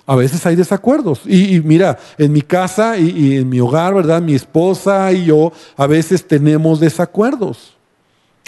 A 0.05 0.15
veces 0.15 0.45
hay 0.45 0.57
desacuerdos. 0.57 1.23
Y, 1.25 1.59
mira, 1.61 1.99
en 2.19 2.35
mi 2.35 2.43
casa 2.43 2.99
y, 2.99 3.09
y, 3.09 3.37
en 3.39 3.49
mi 3.49 3.61
hogar, 3.61 3.95
¿verdad? 3.95 4.21
Mi 4.21 4.35
esposa 4.35 5.11
y 5.11 5.25
yo 5.25 5.55
a 5.75 5.87
veces 5.87 6.29
tenemos 6.29 6.81
desacuerdos. 6.81 7.79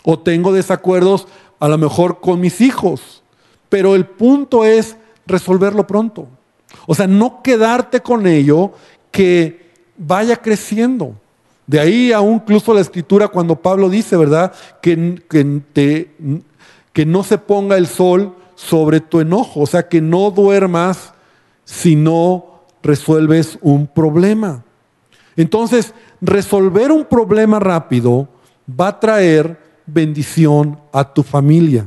O 0.05 0.19
tengo 0.19 0.53
desacuerdos 0.53 1.27
a 1.59 1.69
lo 1.69 1.79
mejor 1.79 2.21
con 2.21 2.39
mis 2.39 2.61
hijos. 2.61 3.23
Pero 3.77 3.95
el 3.95 4.07
punto 4.07 4.65
es 4.65 4.97
resolverlo 5.27 5.87
pronto. 5.87 6.27
O 6.87 6.95
sea, 6.95 7.07
no 7.07 7.43
quedarte 7.43 8.01
con 8.01 8.27
ello 8.27 8.73
que 9.11 9.71
vaya 9.99 10.37
creciendo. 10.37 11.13
De 11.67 11.79
ahí 11.79 12.11
aún 12.11 12.37
incluso 12.37 12.73
la 12.73 12.81
escritura 12.81 13.29
cuando 13.29 13.61
Pablo 13.61 13.91
dice, 13.91 14.17
¿verdad? 14.17 14.55
Que, 14.81 15.23
que, 15.29 16.11
que 16.91 17.05
no 17.05 17.23
se 17.23 17.37
ponga 17.37 17.77
el 17.77 17.87
sol 17.87 18.35
sobre 18.55 19.01
tu 19.01 19.21
enojo. 19.21 19.61
O 19.61 19.67
sea, 19.67 19.87
que 19.91 20.01
no 20.01 20.31
duermas 20.31 21.13
si 21.67 21.97
no 21.97 22.63
resuelves 22.83 23.59
un 23.61 23.87
problema. 23.87 24.65
Entonces, 25.37 25.93
resolver 26.23 26.91
un 26.91 27.05
problema 27.05 27.61
rápido 27.61 28.27
va 28.69 28.89
a 28.89 29.01
traer 29.01 29.61
bendición 29.85 30.81
a 30.95 31.13
tu 31.13 31.23
familia. 31.23 31.87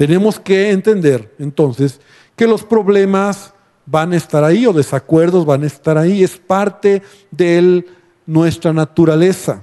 Tenemos 0.00 0.40
que 0.40 0.70
entender 0.70 1.34
entonces 1.38 2.00
que 2.34 2.46
los 2.46 2.62
problemas 2.62 3.52
van 3.84 4.14
a 4.14 4.16
estar 4.16 4.42
ahí 4.42 4.64
o 4.64 4.72
desacuerdos 4.72 5.44
van 5.44 5.62
a 5.62 5.66
estar 5.66 5.98
ahí, 5.98 6.24
es 6.24 6.38
parte 6.38 7.02
de 7.30 7.84
nuestra 8.24 8.72
naturaleza. 8.72 9.62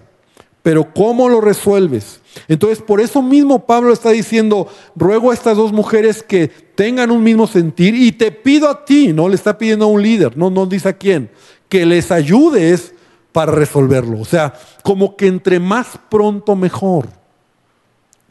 Pero 0.61 0.93
¿cómo 0.93 1.27
lo 1.27 1.41
resuelves? 1.41 2.21
Entonces, 2.47 2.83
por 2.83 3.01
eso 3.01 3.23
mismo 3.23 3.65
Pablo 3.65 3.91
está 3.91 4.11
diciendo, 4.11 4.67
ruego 4.95 5.31
a 5.31 5.33
estas 5.33 5.57
dos 5.57 5.73
mujeres 5.73 6.21
que 6.21 6.49
tengan 6.75 7.09
un 7.09 7.23
mismo 7.23 7.47
sentir 7.47 7.95
y 7.95 8.11
te 8.11 8.31
pido 8.31 8.69
a 8.69 8.85
ti, 8.85 9.13
no 9.13 9.27
le 9.27 9.33
está 9.33 9.57
pidiendo 9.57 9.85
a 9.85 9.87
un 9.87 10.03
líder, 10.03 10.37
no, 10.37 10.51
no 10.51 10.67
dice 10.67 10.89
a 10.89 10.93
quién, 10.93 11.31
que 11.67 11.83
les 11.83 12.11
ayudes 12.11 12.93
para 13.31 13.53
resolverlo. 13.53 14.19
O 14.21 14.25
sea, 14.25 14.53
como 14.83 15.17
que 15.17 15.25
entre 15.25 15.59
más 15.59 15.99
pronto 16.11 16.55
mejor. 16.55 17.07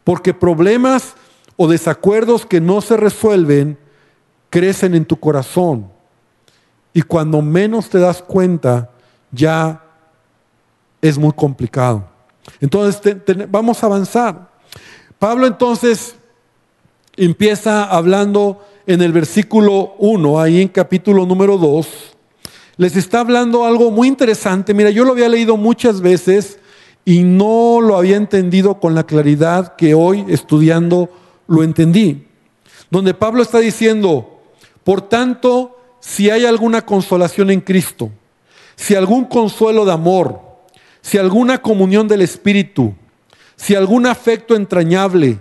Porque 0.04 0.32
problemas 0.32 1.16
o 1.56 1.68
desacuerdos 1.68 2.46
que 2.46 2.60
no 2.60 2.80
se 2.80 2.96
resuelven 2.96 3.78
crecen 4.50 4.94
en 4.94 5.04
tu 5.04 5.16
corazón. 5.16 5.90
Y 6.92 7.02
cuando 7.02 7.42
menos 7.42 7.88
te 7.88 7.98
das 7.98 8.22
cuenta, 8.22 8.90
ya 9.30 9.82
es 11.02 11.18
muy 11.18 11.32
complicado. 11.32 12.08
Entonces, 12.60 13.16
vamos 13.48 13.82
a 13.82 13.86
avanzar. 13.86 14.50
Pablo 15.18 15.46
entonces 15.46 16.16
empieza 17.16 17.84
hablando 17.84 18.64
en 18.86 19.02
el 19.02 19.12
versículo 19.12 19.94
1, 19.98 20.40
ahí 20.40 20.62
en 20.62 20.68
capítulo 20.68 21.26
número 21.26 21.58
2, 21.58 21.88
les 22.76 22.94
está 22.96 23.20
hablando 23.20 23.64
algo 23.64 23.90
muy 23.90 24.06
interesante. 24.06 24.74
Mira, 24.74 24.90
yo 24.90 25.04
lo 25.04 25.12
había 25.12 25.28
leído 25.28 25.56
muchas 25.56 26.00
veces 26.00 26.58
y 27.04 27.22
no 27.22 27.80
lo 27.80 27.96
había 27.96 28.16
entendido 28.16 28.78
con 28.78 28.94
la 28.94 29.04
claridad 29.04 29.76
que 29.76 29.94
hoy 29.94 30.24
estudiando 30.28 31.08
lo 31.46 31.62
entendí. 31.62 32.26
Donde 32.90 33.14
Pablo 33.14 33.42
está 33.42 33.58
diciendo, 33.58 34.40
por 34.84 35.02
tanto, 35.02 35.78
si 36.00 36.30
hay 36.30 36.44
alguna 36.44 36.82
consolación 36.82 37.50
en 37.50 37.60
Cristo, 37.60 38.10
si 38.76 38.94
algún 38.94 39.24
consuelo 39.24 39.84
de 39.84 39.92
amor, 39.92 40.40
si 41.00 41.18
alguna 41.18 41.58
comunión 41.58 42.06
del 42.06 42.22
Espíritu, 42.22 42.94
si 43.56 43.74
algún 43.74 44.06
afecto 44.06 44.54
entrañable, 44.54 45.38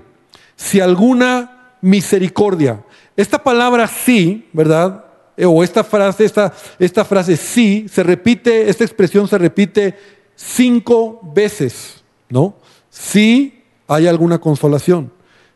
si 0.55 0.79
alguna 0.79 1.75
misericordia. 1.81 2.83
Esta 3.15 3.43
palabra 3.43 3.87
sí, 3.87 4.47
¿verdad? 4.53 5.05
O 5.37 5.63
esta 5.63 5.83
frase, 5.83 6.25
esta, 6.25 6.53
esta 6.79 7.03
frase 7.03 7.35
sí, 7.35 7.87
se 7.91 8.03
repite, 8.03 8.69
esta 8.69 8.83
expresión 8.83 9.27
se 9.27 9.37
repite 9.37 9.95
cinco 10.35 11.19
veces, 11.33 12.03
¿no? 12.29 12.55
Sí 12.89 13.63
hay 13.87 14.07
alguna 14.07 14.39
consolación 14.39 15.11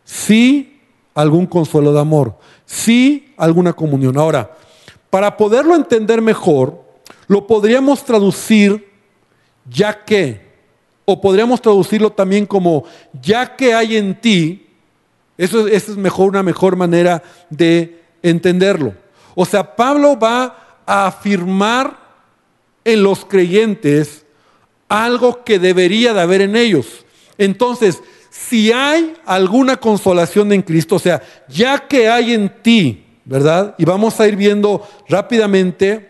sí 0.09 0.81
algún 1.13 1.45
consuelo 1.45 1.93
de 1.93 1.99
amor, 1.99 2.35
sí 2.65 3.31
alguna 3.37 3.73
comunión. 3.73 4.17
Ahora, 4.17 4.57
para 5.11 5.37
poderlo 5.37 5.75
entender 5.75 6.19
mejor, 6.19 6.83
lo 7.27 7.45
podríamos 7.45 8.03
traducir 8.03 8.89
ya 9.69 10.03
que, 10.03 10.41
o 11.05 11.21
podríamos 11.21 11.61
traducirlo 11.61 12.11
también 12.11 12.47
como 12.47 12.85
ya 13.21 13.55
que 13.55 13.75
hay 13.75 13.97
en 13.97 14.19
ti, 14.19 14.67
eso, 15.37 15.67
es 15.67 15.89
mejor, 15.89 16.29
una 16.29 16.41
mejor 16.41 16.75
manera 16.75 17.21
de 17.51 18.01
entenderlo. 18.23 18.95
O 19.35 19.45
sea, 19.45 19.75
Pablo 19.75 20.17
va 20.17 20.79
a 20.87 21.05
afirmar 21.05 21.97
en 22.83 23.03
los 23.03 23.25
creyentes 23.25 24.25
algo 24.87 25.43
que 25.43 25.59
debería 25.59 26.13
de 26.13 26.21
haber 26.21 26.41
en 26.41 26.55
ellos. 26.55 27.05
Entonces, 27.37 28.01
si 28.29 28.71
hay 28.71 29.13
alguna 29.25 29.77
consolación 29.77 30.51
en 30.53 30.61
Cristo, 30.61 30.95
o 30.95 30.99
sea, 30.99 31.21
ya 31.47 31.87
que 31.87 32.07
hay 32.09 32.33
en 32.33 32.49
ti, 32.61 33.05
¿verdad? 33.25 33.75
Y 33.77 33.85
vamos 33.85 34.19
a 34.19 34.27
ir 34.27 34.35
viendo 34.35 34.87
rápidamente 35.07 36.09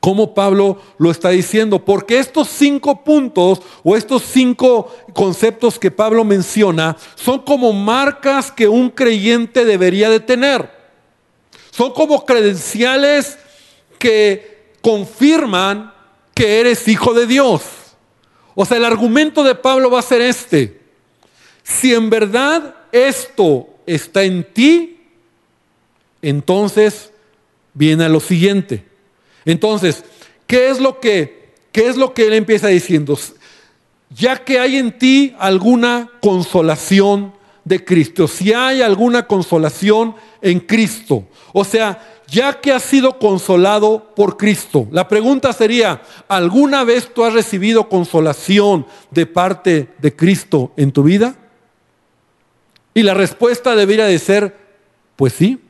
cómo 0.00 0.34
Pablo 0.34 0.82
lo 0.98 1.12
está 1.12 1.28
diciendo, 1.28 1.84
porque 1.84 2.18
estos 2.18 2.48
cinco 2.48 3.04
puntos 3.04 3.62
o 3.84 3.96
estos 3.96 4.22
cinco 4.22 4.92
conceptos 5.12 5.78
que 5.78 5.92
Pablo 5.92 6.24
menciona 6.24 6.96
son 7.14 7.38
como 7.38 7.72
marcas 7.72 8.50
que 8.50 8.66
un 8.66 8.90
creyente 8.90 9.64
debería 9.64 10.10
de 10.10 10.18
tener. 10.18 10.68
Son 11.70 11.92
como 11.92 12.26
credenciales 12.26 13.38
que 14.00 14.74
confirman 14.80 15.94
que 16.34 16.58
eres 16.58 16.88
hijo 16.88 17.14
de 17.14 17.28
Dios. 17.28 17.62
O 18.56 18.64
sea, 18.64 18.78
el 18.78 18.84
argumento 18.84 19.44
de 19.44 19.54
Pablo 19.54 19.88
va 19.88 20.00
a 20.00 20.02
ser 20.02 20.20
este. 20.20 20.81
Si 21.62 21.94
en 21.94 22.10
verdad 22.10 22.74
esto 22.90 23.68
está 23.86 24.24
en 24.24 24.44
ti, 24.44 25.00
entonces 26.20 27.12
viene 27.74 28.04
a 28.04 28.08
lo 28.08 28.20
siguiente. 28.20 28.84
Entonces, 29.44 30.04
¿qué 30.46 30.70
es 30.70 30.80
lo 30.80 31.00
que, 31.00 31.52
qué 31.72 31.88
es 31.88 31.96
lo 31.96 32.14
que 32.14 32.26
él 32.26 32.34
empieza 32.34 32.68
diciendo? 32.68 33.18
Ya 34.10 34.44
que 34.44 34.58
hay 34.58 34.76
en 34.76 34.98
ti 34.98 35.34
alguna 35.38 36.10
consolación 36.20 37.32
de 37.64 37.84
Cristo, 37.84 38.26
si 38.26 38.52
hay 38.52 38.82
alguna 38.82 39.26
consolación 39.26 40.16
en 40.40 40.58
Cristo, 40.60 41.24
o 41.52 41.64
sea, 41.64 42.22
ya 42.26 42.60
que 42.60 42.72
has 42.72 42.82
sido 42.82 43.18
consolado 43.18 44.14
por 44.16 44.36
Cristo. 44.36 44.88
La 44.90 45.06
pregunta 45.06 45.52
sería, 45.52 46.02
¿alguna 46.28 46.82
vez 46.82 47.12
tú 47.12 47.24
has 47.24 47.34
recibido 47.34 47.88
consolación 47.88 48.86
de 49.10 49.26
parte 49.26 49.88
de 49.98 50.16
Cristo 50.16 50.72
en 50.76 50.92
tu 50.92 51.02
vida? 51.02 51.36
Y 52.94 53.02
la 53.02 53.14
respuesta 53.14 53.74
debería 53.74 54.06
de 54.06 54.18
ser, 54.18 54.56
pues 55.16 55.32
sí, 55.32 55.60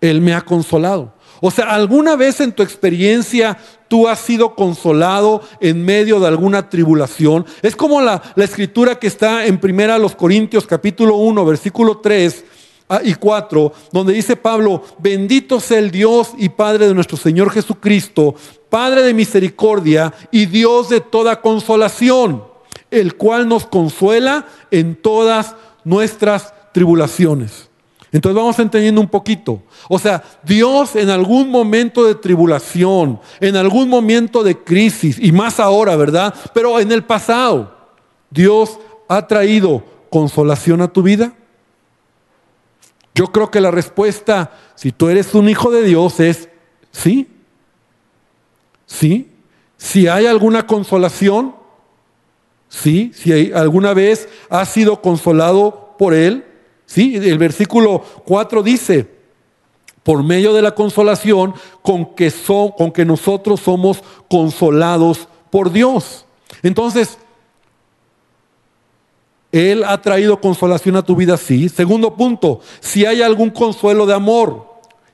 Él 0.00 0.20
me 0.20 0.34
ha 0.34 0.40
consolado. 0.40 1.14
O 1.40 1.50
sea, 1.50 1.72
¿alguna 1.72 2.16
vez 2.16 2.40
en 2.40 2.52
tu 2.52 2.62
experiencia 2.62 3.58
tú 3.86 4.08
has 4.08 4.18
sido 4.18 4.54
consolado 4.54 5.42
en 5.60 5.84
medio 5.84 6.18
de 6.18 6.26
alguna 6.26 6.68
tribulación? 6.68 7.46
Es 7.62 7.76
como 7.76 8.00
la, 8.00 8.20
la 8.34 8.44
escritura 8.44 8.98
que 8.98 9.06
está 9.06 9.46
en 9.46 9.58
primera 9.58 9.98
los 9.98 10.16
Corintios 10.16 10.66
capítulo 10.66 11.16
1, 11.16 11.44
versículo 11.44 11.98
3 11.98 12.44
Ah, 12.90 13.02
y 13.04 13.12
4, 13.14 13.72
donde 13.92 14.14
dice 14.14 14.34
Pablo, 14.34 14.82
bendito 14.98 15.60
sea 15.60 15.78
el 15.78 15.90
Dios 15.90 16.30
y 16.38 16.48
Padre 16.48 16.88
de 16.88 16.94
nuestro 16.94 17.18
Señor 17.18 17.50
Jesucristo, 17.50 18.34
Padre 18.70 19.02
de 19.02 19.12
misericordia 19.12 20.14
y 20.30 20.46
Dios 20.46 20.88
de 20.88 21.02
toda 21.02 21.42
consolación, 21.42 22.44
el 22.90 23.14
cual 23.16 23.46
nos 23.46 23.66
consuela 23.66 24.46
en 24.70 24.96
todas 24.96 25.54
nuestras 25.84 26.52
tribulaciones. 26.72 27.68
Entonces 28.10 28.36
vamos 28.36 28.58
entendiendo 28.58 29.00
un 29.00 29.08
poquito. 29.08 29.62
O 29.88 29.98
sea, 29.98 30.22
Dios 30.42 30.96
en 30.96 31.10
algún 31.10 31.50
momento 31.50 32.06
de 32.06 32.14
tribulación, 32.14 33.20
en 33.40 33.56
algún 33.56 33.88
momento 33.88 34.42
de 34.42 34.56
crisis, 34.56 35.18
y 35.20 35.30
más 35.30 35.60
ahora, 35.60 35.94
¿verdad? 35.96 36.34
Pero 36.54 36.80
en 36.80 36.90
el 36.90 37.04
pasado, 37.04 37.76
Dios 38.30 38.78
ha 39.08 39.26
traído 39.26 39.84
consolación 40.10 40.80
a 40.80 40.88
tu 40.88 41.02
vida. 41.02 41.34
Yo 43.14 43.26
creo 43.26 43.50
que 43.50 43.60
la 43.60 43.70
respuesta, 43.70 44.52
si 44.74 44.92
tú 44.92 45.08
eres 45.08 45.34
un 45.34 45.48
hijo 45.48 45.70
de 45.70 45.82
Dios, 45.82 46.20
es 46.20 46.48
sí. 46.92 47.28
Sí. 48.86 49.32
Si 49.76 50.08
hay 50.08 50.26
alguna 50.26 50.66
consolación, 50.66 51.57
sí. 52.68 53.12
Si 53.14 53.52
alguna 53.52 53.94
vez 53.94 54.28
has 54.50 54.68
sido 54.70 55.00
consolado 55.00 55.94
por 55.98 56.14
Él, 56.14 56.44
sí. 56.86 57.16
El 57.16 57.38
versículo 57.38 58.02
4 58.24 58.62
dice, 58.62 59.18
por 60.02 60.22
medio 60.22 60.54
de 60.54 60.62
la 60.62 60.74
consolación 60.74 61.54
con 61.82 62.14
que, 62.14 62.32
con 62.76 62.92
que 62.92 63.04
nosotros 63.04 63.60
somos 63.60 64.02
consolados 64.28 65.28
por 65.50 65.70
Dios. 65.70 66.24
Entonces, 66.62 67.18
él 69.52 69.84
ha 69.84 70.00
traído 70.00 70.40
consolación 70.40 70.96
a 70.96 71.02
tu 71.02 71.16
vida, 71.16 71.36
sí. 71.36 71.68
Segundo 71.68 72.14
punto, 72.14 72.60
si 72.80 73.06
hay 73.06 73.22
algún 73.22 73.50
consuelo 73.50 74.06
de 74.06 74.14
amor, 74.14 74.66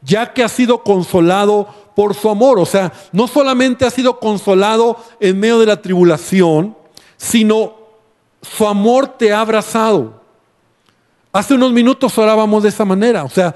ya 0.02 0.32
que 0.32 0.42
ha 0.42 0.48
sido 0.48 0.82
consolado 0.82 1.68
por 1.94 2.14
su 2.14 2.28
amor. 2.28 2.58
O 2.58 2.66
sea, 2.66 2.92
no 3.12 3.26
solamente 3.26 3.84
ha 3.84 3.90
sido 3.90 4.18
consolado 4.18 4.96
en 5.20 5.38
medio 5.38 5.58
de 5.58 5.66
la 5.66 5.80
tribulación, 5.80 6.76
sino 7.24 7.72
su 8.42 8.66
amor 8.66 9.08
te 9.16 9.32
ha 9.32 9.40
abrazado. 9.40 10.20
Hace 11.32 11.54
unos 11.54 11.72
minutos 11.72 12.16
orábamos 12.18 12.62
de 12.62 12.68
esa 12.68 12.84
manera. 12.84 13.24
O 13.24 13.30
sea, 13.30 13.54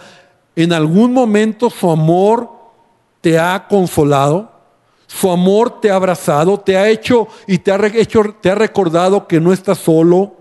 en 0.56 0.72
algún 0.72 1.12
momento 1.12 1.68
su 1.68 1.90
amor 1.90 2.48
te 3.20 3.38
ha 3.38 3.66
consolado, 3.68 4.50
su 5.06 5.30
amor 5.30 5.80
te 5.80 5.90
ha 5.90 5.96
abrazado, 5.96 6.58
te 6.58 6.78
ha 6.78 6.88
hecho 6.88 7.28
y 7.46 7.58
te 7.58 7.70
ha, 7.70 7.86
hecho, 7.94 8.34
te 8.40 8.50
ha 8.50 8.54
recordado 8.54 9.28
que 9.28 9.38
no 9.38 9.52
estás 9.52 9.78
solo, 9.78 10.34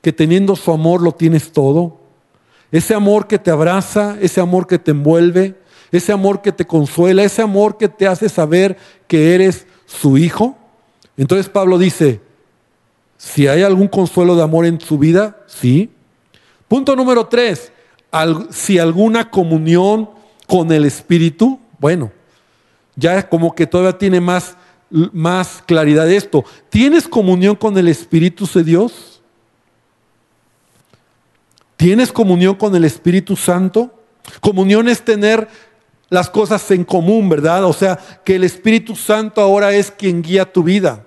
que 0.00 0.12
teniendo 0.12 0.56
su 0.56 0.72
amor 0.72 1.00
lo 1.00 1.12
tienes 1.12 1.52
todo. 1.52 1.98
Ese 2.72 2.92
amor 2.92 3.28
que 3.28 3.38
te 3.38 3.52
abraza, 3.52 4.16
ese 4.20 4.40
amor 4.40 4.66
que 4.66 4.80
te 4.80 4.90
envuelve, 4.90 5.60
ese 5.92 6.10
amor 6.10 6.42
que 6.42 6.50
te 6.50 6.66
consuela, 6.66 7.22
ese 7.22 7.40
amor 7.40 7.76
que 7.76 7.88
te 7.88 8.08
hace 8.08 8.28
saber 8.28 8.76
que 9.06 9.36
eres 9.36 9.68
su 9.86 10.18
hijo. 10.18 10.56
Entonces 11.16 11.48
Pablo 11.48 11.78
dice, 11.78 12.20
si 13.24 13.46
hay 13.46 13.62
algún 13.62 13.86
consuelo 13.86 14.34
de 14.34 14.42
amor 14.42 14.66
en 14.66 14.80
su 14.80 14.98
vida, 14.98 15.38
sí. 15.46 15.88
Punto 16.66 16.96
número 16.96 17.28
tres, 17.28 17.70
si 18.50 18.80
alguna 18.80 19.30
comunión 19.30 20.10
con 20.48 20.72
el 20.72 20.84
Espíritu, 20.84 21.60
bueno, 21.78 22.10
ya 22.96 23.28
como 23.28 23.54
que 23.54 23.68
todavía 23.68 23.96
tiene 23.96 24.20
más, 24.20 24.56
más 24.90 25.62
claridad 25.64 26.10
esto. 26.10 26.44
¿Tienes 26.68 27.06
comunión 27.06 27.54
con 27.54 27.78
el 27.78 27.86
Espíritu 27.86 28.44
de 28.52 28.64
Dios? 28.64 29.22
¿Tienes 31.76 32.10
comunión 32.10 32.56
con 32.56 32.74
el 32.74 32.84
Espíritu 32.84 33.36
Santo? 33.36 34.02
Comunión 34.40 34.88
es 34.88 35.00
tener 35.00 35.46
las 36.08 36.28
cosas 36.28 36.68
en 36.72 36.82
común, 36.82 37.28
¿verdad? 37.28 37.66
O 37.66 37.72
sea, 37.72 38.00
que 38.24 38.34
el 38.34 38.42
Espíritu 38.42 38.96
Santo 38.96 39.40
ahora 39.40 39.72
es 39.72 39.92
quien 39.92 40.22
guía 40.22 40.52
tu 40.52 40.64
vida. 40.64 41.06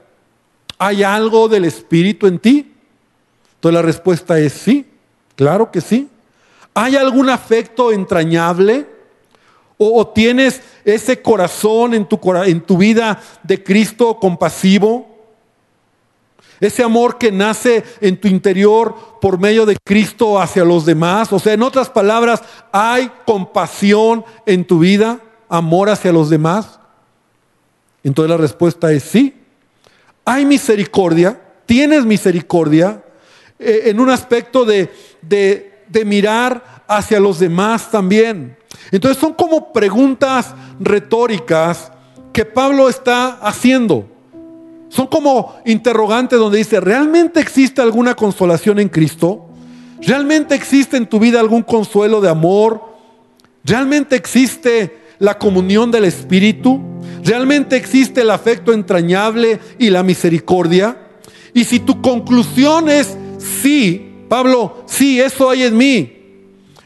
¿Hay 0.78 1.04
algo 1.04 1.48
del 1.48 1.66
Espíritu 1.66 2.28
en 2.28 2.40
ti? 2.40 2.74
Entonces 3.56 3.74
la 3.74 3.82
respuesta 3.82 4.38
es 4.40 4.54
sí, 4.54 4.86
claro 5.36 5.72
que 5.72 5.82
sí. 5.82 6.10
¿Hay 6.74 6.96
algún 6.96 7.30
afecto 7.30 7.92
entrañable? 7.92 8.88
¿O, 9.78 10.08
tienes 10.08 10.62
ese 10.86 11.22
corazón 11.22 11.94
en 11.94 12.06
tu, 12.06 12.20
en 12.46 12.62
tu 12.62 12.78
vida 12.78 13.22
de 13.44 13.62
Cristo 13.64 14.20
compasivo? 14.20 15.16
Ese 16.60 16.84
amor 16.84 17.18
que 17.18 17.32
nace 17.32 17.84
en 18.00 18.20
tu 18.20 18.28
interior 18.28 18.96
por 19.20 19.40
medio 19.40 19.66
de 19.66 19.78
Cristo 19.84 20.40
hacia 20.40 20.64
los 20.64 20.86
demás. 20.86 21.32
O 21.34 21.40
sea, 21.40 21.54
en 21.54 21.64
otras 21.64 21.90
palabras, 21.90 22.42
¿hay 22.72 23.12
compasión 23.26 24.24
en 24.46 24.66
tu 24.66 24.80
vida? 24.80 25.20
¿Amor 25.50 25.90
hacia 25.90 26.14
los 26.14 26.30
demás? 26.30 26.80
Entonces 28.04 28.30
la 28.30 28.38
respuesta 28.38 28.92
es 28.92 29.04
sí. 29.04 29.34
¿Hay 30.26 30.46
misericordia? 30.46 31.40
¿Tienes 31.66 32.04
misericordia? 32.04 33.04
Eh, 33.60 33.84
en 33.86 34.00
un 34.00 34.10
aspecto 34.10 34.66
de, 34.66 34.92
de 35.22 36.06
mirar 36.06 36.84
hacia 36.88 37.20
los 37.20 37.40
demás 37.40 37.90
también. 37.92 38.58
Entonces 38.92 39.20
son 39.22 39.34
como 39.34 39.72
preguntas 39.72 40.54
retóricas 40.80 41.92
que 42.34 42.44
Pablo 42.44 42.90
está 42.90 43.36
haciendo. 43.36 44.10
Son 44.90 45.08
como 45.08 45.56
interrogantes 45.66 46.40
donde 46.40 46.60
dice, 46.60 46.80
¿realmente 46.80 47.40
existe 47.40 47.82
alguna 47.82 48.16
consolación 48.16 48.80
en 48.80 48.90
Cristo? 48.90 49.50
¿Realmente 50.02 50.56
existe 50.56 50.98
en 50.98 51.08
tu 51.08 51.20
vida 51.20 51.40
algún 51.40 51.64
consuelo 51.64 52.22
de 52.22 52.30
amor? 52.30 52.82
¿Realmente 53.64 54.16
existe 54.16 55.05
la 55.26 55.38
comunión 55.38 55.92
del 55.92 56.06
Espíritu? 56.06 56.80
¿Realmente 57.24 57.76
existe 57.76 58.22
el 58.22 58.30
afecto 58.30 58.72
entrañable 58.72 59.60
y 59.78 59.90
la 59.90 60.04
misericordia? 60.04 60.98
Y 61.54 61.64
si 61.66 61.80
tu 61.80 62.02
conclusión 62.02 62.90
es 62.90 63.18
sí, 63.38 64.14
Pablo, 64.30 64.84
sí, 64.86 65.20
eso 65.20 65.50
hay 65.50 65.64
en 65.64 65.78
mí. 65.78 66.12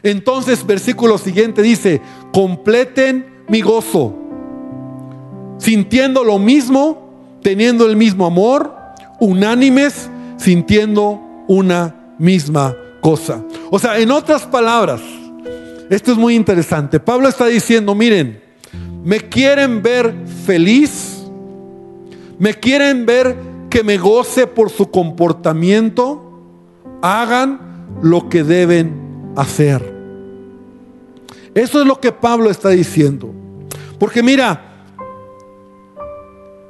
Entonces, 0.02 0.66
versículo 0.66 1.18
siguiente 1.18 1.62
dice, 1.62 2.00
completen 2.32 3.44
mi 3.48 3.60
gozo, 3.60 4.14
sintiendo 5.58 6.24
lo 6.24 6.38
mismo 6.38 7.10
teniendo 7.42 7.86
el 7.86 7.96
mismo 7.96 8.26
amor, 8.26 8.74
unánimes, 9.18 10.08
sintiendo 10.36 11.20
una 11.48 12.14
misma 12.18 12.76
cosa. 13.00 13.42
O 13.70 13.78
sea, 13.78 13.98
en 13.98 14.10
otras 14.10 14.46
palabras, 14.46 15.00
esto 15.90 16.12
es 16.12 16.18
muy 16.18 16.36
interesante. 16.36 17.00
Pablo 17.00 17.28
está 17.28 17.46
diciendo, 17.46 17.96
miren, 17.96 18.40
me 19.04 19.18
quieren 19.18 19.82
ver 19.82 20.14
feliz, 20.46 21.24
me 22.38 22.54
quieren 22.54 23.04
ver 23.04 23.36
que 23.68 23.82
me 23.82 23.98
goce 23.98 24.46
por 24.46 24.70
su 24.70 24.88
comportamiento, 24.88 26.42
hagan 27.02 27.88
lo 28.02 28.28
que 28.28 28.44
deben 28.44 29.32
hacer. 29.34 29.92
Eso 31.54 31.80
es 31.80 31.86
lo 31.86 32.00
que 32.00 32.12
Pablo 32.12 32.50
está 32.50 32.68
diciendo. 32.68 33.34
Porque 33.98 34.22
mira, 34.22 34.84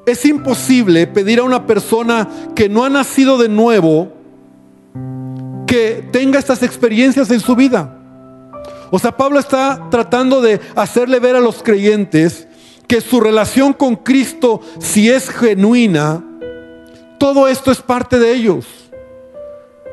es 0.06 0.24
imposible 0.24 1.06
pedir 1.06 1.40
a 1.40 1.42
una 1.42 1.66
persona 1.66 2.26
que 2.54 2.70
no 2.70 2.85
ha 2.85 2.88
nacido 2.88 3.37
de 3.37 3.50
nuevo 3.50 4.14
que 5.66 6.09
tenga 6.11 6.38
estas 6.38 6.62
experiencias 6.62 7.30
en 7.30 7.40
su 7.40 7.54
vida. 7.54 7.99
O 8.90 8.98
sea, 8.98 9.16
Pablo 9.16 9.38
está 9.38 9.88
tratando 9.90 10.40
de 10.40 10.61
hacerle 10.74 11.20
ver 11.20 11.37
a 11.37 11.40
los 11.40 11.62
creyentes 11.62 12.48
que 12.88 13.00
su 13.00 13.20
relación 13.20 13.72
con 13.72 13.94
Cristo, 13.96 14.61
si 14.81 15.09
es 15.09 15.29
genuina, 15.31 16.24
todo 17.18 17.46
esto 17.46 17.70
es 17.70 17.81
parte 17.81 18.18
de 18.18 18.35
ellos. 18.35 18.66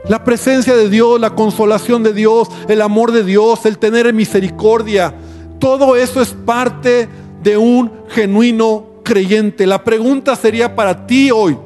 La 0.09 0.23
presencia 0.23 0.75
de 0.75 0.89
Dios, 0.89 1.19
la 1.19 1.35
consolación 1.35 2.01
de 2.01 2.13
Dios, 2.13 2.47
el 2.67 2.81
amor 2.81 3.11
de 3.11 3.23
Dios, 3.23 3.65
el 3.65 3.77
tener 3.77 4.11
misericordia, 4.13 5.13
todo 5.59 5.95
eso 5.95 6.21
es 6.21 6.29
parte 6.29 7.07
de 7.43 7.57
un 7.57 7.91
genuino 8.09 8.85
creyente. 9.03 9.67
La 9.67 9.83
pregunta 9.83 10.35
sería 10.35 10.75
para 10.75 11.05
ti 11.05 11.29
hoy, 11.29 11.57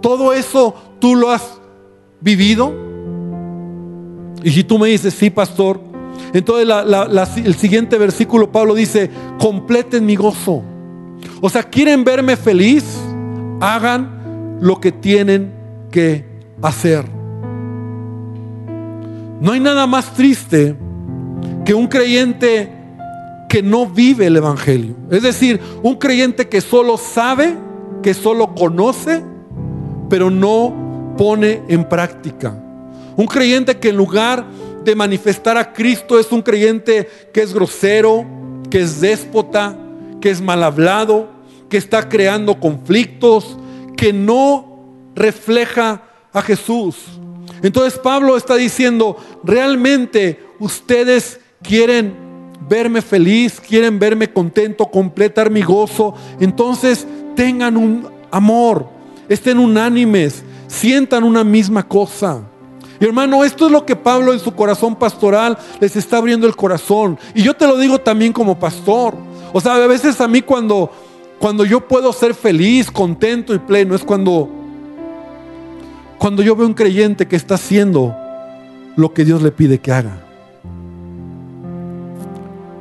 ¿todo 0.00 0.32
eso 0.32 0.74
tú 0.98 1.14
lo 1.14 1.30
has 1.30 1.60
vivido? 2.20 2.72
Y 4.42 4.50
si 4.50 4.64
tú 4.64 4.78
me 4.78 4.88
dices, 4.88 5.14
sí, 5.14 5.30
pastor, 5.30 5.93
entonces 6.34 7.46
el 7.46 7.54
siguiente 7.54 7.96
versículo 7.96 8.50
Pablo 8.50 8.74
dice, 8.74 9.08
completen 9.38 10.04
mi 10.04 10.16
gozo. 10.16 10.62
O 11.40 11.48
sea, 11.48 11.62
quieren 11.62 12.02
verme 12.02 12.36
feliz, 12.36 12.84
hagan 13.60 14.58
lo 14.60 14.80
que 14.80 14.90
tienen 14.90 15.52
que 15.92 16.24
hacer. 16.60 17.04
No 19.40 19.52
hay 19.52 19.60
nada 19.60 19.86
más 19.86 20.12
triste 20.12 20.74
que 21.64 21.72
un 21.72 21.86
creyente 21.86 22.68
que 23.48 23.62
no 23.62 23.86
vive 23.86 24.26
el 24.26 24.36
Evangelio. 24.36 24.96
Es 25.10 25.22
decir, 25.22 25.60
un 25.84 25.94
creyente 25.94 26.48
que 26.48 26.60
solo 26.60 26.96
sabe, 26.96 27.54
que 28.02 28.12
solo 28.12 28.56
conoce, 28.56 29.22
pero 30.08 30.30
no 30.30 31.14
pone 31.16 31.62
en 31.68 31.88
práctica. 31.88 32.58
Un 33.16 33.26
creyente 33.26 33.78
que 33.78 33.90
en 33.90 33.96
lugar 33.96 34.44
de 34.84 34.94
manifestar 34.94 35.56
a 35.56 35.72
Cristo 35.72 36.18
es 36.18 36.30
un 36.30 36.42
creyente 36.42 37.08
que 37.32 37.42
es 37.42 37.54
grosero, 37.54 38.24
que 38.70 38.82
es 38.82 39.00
déspota, 39.00 39.76
que 40.20 40.30
es 40.30 40.40
mal 40.40 40.62
hablado, 40.62 41.28
que 41.68 41.76
está 41.76 42.08
creando 42.08 42.60
conflictos, 42.60 43.56
que 43.96 44.12
no 44.12 45.10
refleja 45.14 46.02
a 46.32 46.42
Jesús. 46.42 46.96
Entonces 47.62 47.98
Pablo 47.98 48.36
está 48.36 48.56
diciendo, 48.56 49.16
realmente 49.42 50.40
ustedes 50.58 51.40
quieren 51.62 52.14
verme 52.68 53.02
feliz, 53.02 53.60
quieren 53.60 53.98
verme 53.98 54.32
contento, 54.32 54.86
completar 54.86 55.50
mi 55.50 55.62
gozo. 55.62 56.14
Entonces 56.40 57.06
tengan 57.34 57.76
un 57.76 58.08
amor, 58.30 58.88
estén 59.28 59.58
unánimes, 59.58 60.42
sientan 60.66 61.24
una 61.24 61.44
misma 61.44 61.86
cosa. 61.86 62.42
Hermano, 63.04 63.44
esto 63.44 63.66
es 63.66 63.72
lo 63.72 63.84
que 63.84 63.96
Pablo 63.96 64.32
en 64.32 64.40
su 64.40 64.54
corazón 64.54 64.96
pastoral 64.96 65.58
les 65.80 65.94
está 65.96 66.16
abriendo 66.16 66.46
el 66.46 66.56
corazón. 66.56 67.18
Y 67.34 67.42
yo 67.42 67.54
te 67.54 67.66
lo 67.66 67.76
digo 67.76 68.00
también 68.00 68.32
como 68.32 68.58
pastor. 68.58 69.14
O 69.52 69.60
sea, 69.60 69.74
a 69.74 69.86
veces 69.86 70.20
a 70.20 70.28
mí 70.28 70.40
cuando, 70.42 70.90
cuando 71.38 71.64
yo 71.64 71.86
puedo 71.86 72.12
ser 72.12 72.34
feliz, 72.34 72.90
contento 72.90 73.54
y 73.54 73.58
pleno, 73.58 73.94
es 73.94 74.02
cuando 74.02 74.48
cuando 76.18 76.42
yo 76.42 76.56
veo 76.56 76.66
un 76.66 76.72
creyente 76.72 77.28
que 77.28 77.36
está 77.36 77.56
haciendo 77.56 78.16
lo 78.96 79.12
que 79.12 79.26
Dios 79.26 79.42
le 79.42 79.50
pide 79.50 79.78
que 79.78 79.92
haga. 79.92 80.22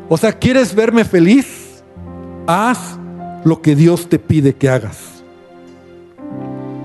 O 0.08 0.16
sea, 0.16 0.32
¿quieres 0.32 0.74
verme 0.74 1.04
feliz? 1.04 1.84
Haz 2.48 2.98
lo 3.44 3.62
que 3.62 3.76
Dios 3.76 4.08
te 4.08 4.18
pide 4.18 4.56
que 4.56 4.70
hagas. 4.70 5.13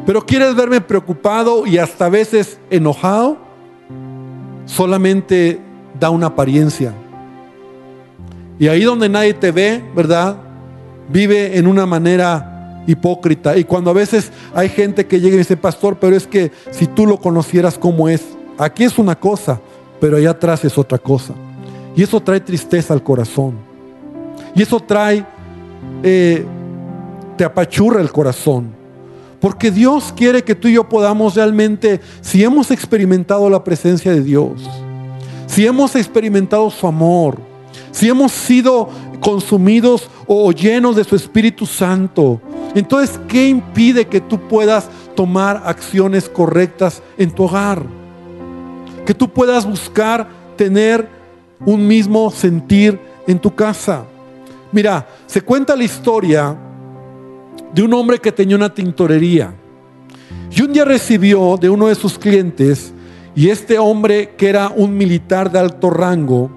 Pero 0.09 0.25
¿quieres 0.25 0.57
verme 0.57 0.81
preocupado 0.81 1.67
y 1.67 1.77
hasta 1.77 2.07
a 2.07 2.09
veces 2.09 2.59
enojado? 2.71 3.37
Solamente 4.65 5.61
da 6.01 6.09
una 6.09 6.29
apariencia. 6.29 6.95
Y 8.59 8.69
ahí 8.69 8.85
donde 8.85 9.11
nadie 9.11 9.35
te 9.35 9.53
ve, 9.53 9.85
¿verdad? 9.95 10.39
Vive 11.11 11.59
en 11.59 11.67
una 11.67 11.85
manera 11.85 12.83
hipócrita. 12.87 13.59
Y 13.59 13.65
cuando 13.65 13.91
a 13.91 13.93
veces 13.93 14.33
hay 14.55 14.71
gente 14.71 15.07
que 15.07 15.21
llega 15.21 15.35
y 15.35 15.41
dice, 15.41 15.59
pastor, 15.59 15.99
pero 16.01 16.17
es 16.17 16.27
que 16.27 16.53
si 16.71 16.87
tú 16.87 17.07
lo 17.07 17.21
conocieras 17.21 17.77
como 17.77 18.09
es, 18.09 18.23
aquí 18.57 18.85
es 18.85 18.99
una 18.99 19.15
cosa, 19.15 19.61
pero 20.01 20.17
allá 20.17 20.31
atrás 20.31 20.65
es 20.65 20.79
otra 20.79 20.97
cosa. 20.97 21.35
Y 21.95 22.03
eso 22.03 22.19
trae 22.19 22.41
tristeza 22.41 22.95
al 22.95 23.03
corazón. 23.03 23.59
Y 24.55 24.63
eso 24.63 24.81
trae, 24.81 25.27
eh, 26.03 26.47
te 27.37 27.45
apachurra 27.45 28.01
el 28.01 28.11
corazón. 28.11 28.78
Porque 29.41 29.71
Dios 29.71 30.13
quiere 30.17 30.43
que 30.43 30.55
tú 30.55 30.69
y 30.69 30.75
yo 30.75 30.89
podamos 30.89 31.35
realmente, 31.35 32.01
si 32.21 32.43
hemos 32.43 32.71
experimentado 32.71 33.49
la 33.49 33.63
presencia 33.63 34.13
de 34.13 34.23
Dios, 34.23 34.69
si 35.47 35.67
hemos 35.67 35.95
experimentado 35.95 36.71
su 36.71 36.87
amor, 36.87 37.39
si 37.93 38.09
hemos 38.09 38.33
sido 38.33 38.89
consumidos 39.21 40.09
o 40.27 40.51
llenos 40.53 40.97
de 40.97 41.05
su 41.05 41.15
Espíritu 41.15 41.67
Santo, 41.67 42.41
entonces, 42.75 43.19
¿qué 43.29 43.49
impide 43.49 44.07
que 44.07 44.21
tú 44.21 44.39
puedas 44.49 44.89
tomar 45.15 45.63
acciones 45.65 46.29
correctas 46.29 47.03
en 47.17 47.31
tu 47.31 47.45
hogar? 47.45 47.83
Que 49.07 49.15
tú 49.15 49.29
puedas 49.29 49.65
buscar 49.65 50.29
tener 50.57 51.09
un 51.65 51.87
mismo 51.87 52.31
sentir 52.31 53.01
en 53.27 53.39
tu 53.39 53.55
casa. 53.55 54.05
Mira, 54.71 55.09
se 55.27 55.41
cuenta 55.41 55.75
la 55.75 55.85
historia 55.85 56.57
de 57.75 57.83
un 57.83 57.93
hombre 57.95 58.19
que 58.19 58.33
tenía 58.33 58.57
una 58.57 58.73
tintorería. 58.73 59.55
Y 60.51 60.63
un 60.63 60.73
día 60.73 60.85
recibió 60.85 61.57
de 61.61 61.71
uno 61.71 61.89
de 61.89 61.95
sus 61.95 62.19
clientes, 62.19 62.93
y 63.35 63.51
este 63.51 63.79
hombre 63.79 64.35
que 64.37 64.49
era 64.49 64.73
un 64.75 64.97
militar 64.97 65.51
de 65.53 65.59
alto 65.59 65.91
rango, 65.91 66.51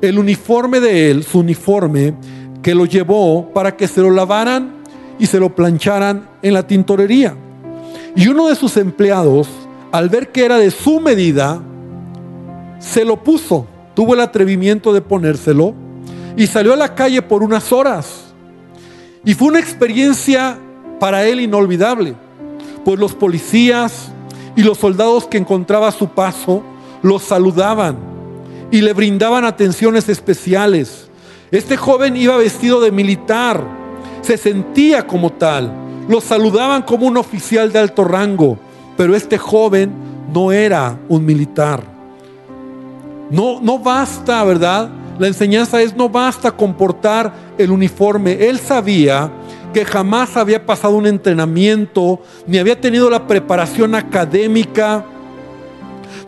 el 0.00 0.18
uniforme 0.18 0.80
de 0.80 1.10
él, 1.10 1.24
su 1.24 1.40
uniforme, 1.40 2.14
que 2.62 2.74
lo 2.74 2.86
llevó 2.86 3.50
para 3.52 3.76
que 3.76 3.88
se 3.88 4.00
lo 4.00 4.10
lavaran 4.10 4.82
y 5.18 5.26
se 5.26 5.40
lo 5.40 5.54
plancharan 5.54 6.28
en 6.42 6.54
la 6.54 6.66
tintorería. 6.66 7.34
Y 8.14 8.28
uno 8.28 8.48
de 8.48 8.54
sus 8.54 8.76
empleados, 8.76 9.48
al 9.90 10.08
ver 10.08 10.30
que 10.30 10.44
era 10.44 10.58
de 10.58 10.70
su 10.70 11.00
medida, 11.00 11.62
se 12.78 13.04
lo 13.04 13.22
puso, 13.22 13.66
tuvo 13.94 14.14
el 14.14 14.20
atrevimiento 14.20 14.92
de 14.92 15.00
ponérselo 15.00 15.74
y 16.36 16.46
salió 16.46 16.72
a 16.72 16.76
la 16.76 16.94
calle 16.94 17.22
por 17.22 17.42
unas 17.42 17.72
horas. 17.72 18.21
Y 19.24 19.34
fue 19.34 19.48
una 19.48 19.60
experiencia 19.60 20.58
para 20.98 21.24
él 21.24 21.40
inolvidable, 21.40 22.14
pues 22.84 22.98
los 22.98 23.14
policías 23.14 24.10
y 24.56 24.62
los 24.62 24.78
soldados 24.78 25.26
que 25.26 25.38
encontraba 25.38 25.88
a 25.88 25.92
su 25.92 26.08
paso 26.08 26.62
los 27.02 27.22
saludaban 27.22 27.96
y 28.70 28.80
le 28.80 28.92
brindaban 28.92 29.44
atenciones 29.44 30.08
especiales. 30.08 31.08
Este 31.50 31.76
joven 31.76 32.16
iba 32.16 32.36
vestido 32.36 32.80
de 32.80 32.90
militar 32.90 33.82
se 34.22 34.36
sentía 34.36 35.06
como 35.06 35.30
tal. 35.30 35.70
Lo 36.08 36.20
saludaban 36.20 36.82
como 36.82 37.06
un 37.06 37.16
oficial 37.16 37.70
de 37.72 37.80
alto 37.80 38.04
rango, 38.04 38.58
pero 38.96 39.14
este 39.14 39.36
joven 39.36 39.92
no 40.32 40.50
era 40.50 40.98
un 41.08 41.24
militar. 41.24 41.82
No, 43.30 43.60
no 43.60 43.78
basta, 43.78 44.42
¿verdad? 44.44 44.88
La 45.18 45.26
enseñanza 45.26 45.80
es 45.82 45.96
no 45.96 46.08
basta 46.08 46.50
comportar 46.50 47.32
el 47.58 47.70
uniforme. 47.70 48.48
Él 48.48 48.58
sabía 48.58 49.30
que 49.72 49.84
jamás 49.84 50.36
había 50.36 50.66
pasado 50.66 50.96
un 50.96 51.06
entrenamiento, 51.06 52.20
ni 52.46 52.58
había 52.58 52.80
tenido 52.80 53.08
la 53.08 53.26
preparación 53.26 53.94
académica 53.94 55.04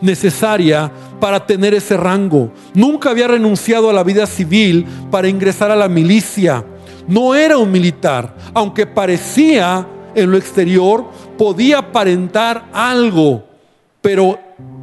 necesaria 0.01 0.91
para 1.19 1.45
tener 1.45 1.73
ese 1.73 1.97
rango. 1.97 2.51
Nunca 2.73 3.11
había 3.11 3.27
renunciado 3.27 3.89
a 3.89 3.93
la 3.93 4.03
vida 4.03 4.25
civil 4.25 4.85
para 5.11 5.27
ingresar 5.27 5.71
a 5.71 5.75
la 5.75 5.87
milicia 5.87 6.63
no 7.07 7.35
era 7.35 7.57
un 7.57 7.71
militar, 7.71 8.35
aunque 8.53 8.85
parecía 8.85 9.87
en 10.15 10.31
lo 10.31 10.37
exterior, 10.37 11.05
podía 11.37 11.79
aparentar 11.79 12.65
algo, 12.73 13.43
pero 14.01 14.39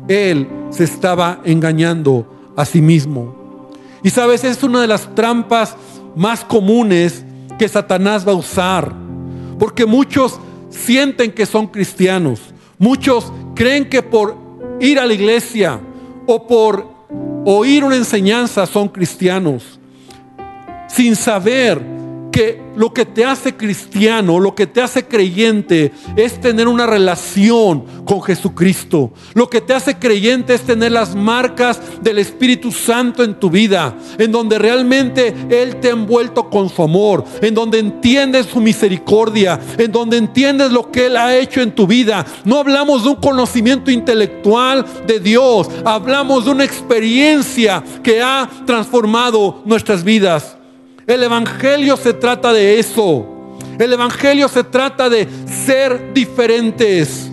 él 0.08 0.48
se 0.70 0.84
estaba 0.84 1.40
engañando 1.44 2.52
a 2.56 2.64
sí 2.64 2.80
mismo. 2.80 3.41
Y 4.02 4.10
sabes, 4.10 4.44
es 4.44 4.62
una 4.62 4.80
de 4.80 4.88
las 4.88 5.14
trampas 5.14 5.76
más 6.16 6.44
comunes 6.44 7.24
que 7.58 7.68
Satanás 7.68 8.26
va 8.26 8.32
a 8.32 8.36
usar, 8.36 8.92
porque 9.58 9.86
muchos 9.86 10.38
sienten 10.70 11.32
que 11.32 11.46
son 11.46 11.66
cristianos, 11.66 12.40
muchos 12.78 13.32
creen 13.54 13.88
que 13.88 14.02
por 14.02 14.36
ir 14.80 14.98
a 14.98 15.06
la 15.06 15.14
iglesia 15.14 15.80
o 16.26 16.46
por 16.46 16.88
oír 17.44 17.84
una 17.84 17.96
enseñanza 17.96 18.66
son 18.66 18.88
cristianos, 18.88 19.78
sin 20.88 21.14
saber 21.14 21.80
que 22.32 22.60
lo 22.74 22.94
que 22.94 23.04
te 23.04 23.24
hace 23.24 23.54
cristiano, 23.54 24.40
lo 24.40 24.54
que 24.54 24.66
te 24.66 24.80
hace 24.80 25.04
creyente 25.04 25.92
es 26.16 26.40
tener 26.40 26.66
una 26.66 26.86
relación 26.86 27.84
con 28.06 28.22
Jesucristo. 28.22 29.12
Lo 29.34 29.48
que 29.50 29.60
te 29.60 29.74
hace 29.74 29.98
creyente 29.98 30.54
es 30.54 30.62
tener 30.62 30.92
las 30.92 31.14
marcas 31.14 31.80
del 32.00 32.18
Espíritu 32.18 32.72
Santo 32.72 33.22
en 33.22 33.38
tu 33.38 33.50
vida, 33.50 33.94
en 34.18 34.32
donde 34.32 34.58
realmente 34.58 35.34
Él 35.50 35.76
te 35.76 35.88
ha 35.88 35.92
envuelto 35.92 36.48
con 36.48 36.70
su 36.70 36.82
amor, 36.82 37.24
en 37.42 37.54
donde 37.54 37.78
entiendes 37.78 38.46
su 38.46 38.60
misericordia, 38.60 39.60
en 39.76 39.92
donde 39.92 40.16
entiendes 40.16 40.72
lo 40.72 40.90
que 40.90 41.06
Él 41.06 41.16
ha 41.18 41.36
hecho 41.36 41.60
en 41.60 41.72
tu 41.72 41.86
vida. 41.86 42.24
No 42.44 42.56
hablamos 42.56 43.04
de 43.04 43.10
un 43.10 43.16
conocimiento 43.16 43.90
intelectual 43.90 44.86
de 45.06 45.20
Dios, 45.20 45.68
hablamos 45.84 46.46
de 46.46 46.50
una 46.52 46.64
experiencia 46.64 47.84
que 48.02 48.22
ha 48.22 48.48
transformado 48.64 49.62
nuestras 49.66 50.02
vidas. 50.02 50.56
El 51.12 51.22
Evangelio 51.24 51.98
se 51.98 52.14
trata 52.14 52.54
de 52.54 52.78
eso. 52.78 53.26
El 53.78 53.92
Evangelio 53.92 54.48
se 54.48 54.64
trata 54.64 55.10
de 55.10 55.28
ser 55.66 56.14
diferentes. 56.14 57.30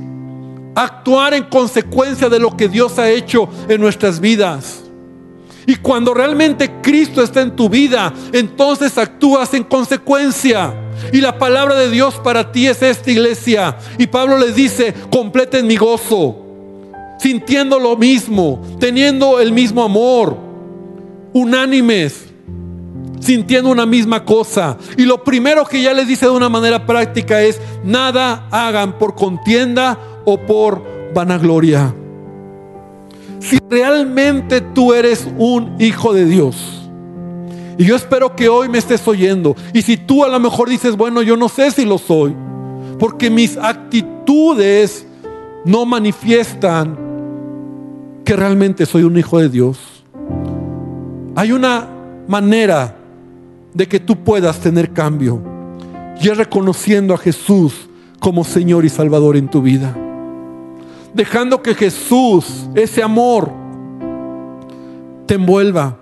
Actuar 0.75 1.33
en 1.33 1.45
consecuencia 1.45 2.27
de 2.27 2.39
lo 2.39 2.57
que 2.57 2.67
Dios 2.67 2.99
ha 2.99 3.09
hecho 3.09 3.47
en 3.69 3.79
nuestras 3.79 4.19
vidas. 4.19 4.81
Y 5.65 5.77
cuando 5.77 6.13
realmente 6.13 6.69
Cristo 6.81 7.23
está 7.23 7.41
en 7.41 7.55
tu 7.55 7.69
vida, 7.69 8.13
entonces 8.33 8.97
actúas 8.97 9.53
en 9.53 9.63
consecuencia. 9.63 10.73
Y 11.13 11.21
la 11.21 11.37
palabra 11.39 11.75
de 11.75 11.89
Dios 11.89 12.15
para 12.15 12.51
ti 12.51 12.67
es 12.67 12.81
esta 12.81 13.09
iglesia. 13.09 13.77
Y 13.97 14.07
Pablo 14.07 14.37
les 14.37 14.55
dice, 14.55 14.93
completen 15.09 15.65
mi 15.65 15.77
gozo, 15.77 16.35
sintiendo 17.17 17.79
lo 17.79 17.95
mismo, 17.95 18.61
teniendo 18.77 19.39
el 19.39 19.53
mismo 19.53 19.83
amor, 19.83 20.35
unánimes, 21.31 22.28
sintiendo 23.19 23.69
una 23.69 23.85
misma 23.85 24.23
cosa. 24.23 24.77
Y 24.97 25.03
lo 25.03 25.23
primero 25.23 25.65
que 25.65 25.81
ya 25.81 25.93
les 25.93 26.07
dice 26.07 26.25
de 26.25 26.31
una 26.31 26.49
manera 26.49 26.85
práctica 26.85 27.41
es, 27.41 27.59
nada 27.83 28.47
hagan 28.51 28.97
por 28.97 29.15
contienda 29.15 29.97
o 30.25 30.37
por 30.37 30.83
vanagloria. 31.13 31.93
Si 33.39 33.57
realmente 33.69 34.61
tú 34.61 34.93
eres 34.93 35.27
un 35.37 35.75
hijo 35.79 36.13
de 36.13 36.25
Dios, 36.25 36.89
y 37.77 37.85
yo 37.85 37.95
espero 37.95 38.35
que 38.35 38.49
hoy 38.49 38.67
me 38.67 38.77
estés 38.77 39.07
oyendo, 39.07 39.55
y 39.73 39.81
si 39.81 39.95
tú 39.95 40.25
a 40.25 40.27
lo 40.27 40.39
mejor 40.39 40.69
dices, 40.69 40.97
bueno, 40.97 41.21
yo 41.21 41.37
no 41.37 41.47
sé 41.47 41.71
si 41.71 41.85
lo 41.85 41.97
soy, 41.97 42.35
porque 42.99 43.29
mis 43.29 43.55
actitudes 43.55 45.05
no 45.63 45.85
manifiestan 45.85 46.97
que 48.25 48.35
realmente 48.35 48.85
soy 48.85 49.03
un 49.03 49.17
hijo 49.17 49.39
de 49.39 49.49
Dios. 49.49 50.03
Hay 51.35 51.53
una 51.53 51.87
manera 52.27 52.98
de 53.79 53.87
que 53.87 54.01
tú 54.01 54.25
puedas 54.25 54.59
tener 54.59 54.91
cambio. 54.91 55.41
Y 56.21 56.27
es 56.27 56.37
reconociendo 56.37 57.13
a 57.13 57.17
Jesús 57.17 57.87
como 58.19 58.43
Señor 58.43 58.83
y 58.83 58.89
Salvador 58.89 59.37
en 59.37 59.47
tu 59.47 59.61
vida. 59.61 59.95
Dejando 61.13 61.61
que 61.61 61.73
Jesús, 61.73 62.67
ese 62.75 63.01
amor, 63.01 63.49
te 65.25 65.35
envuelva. 65.35 65.97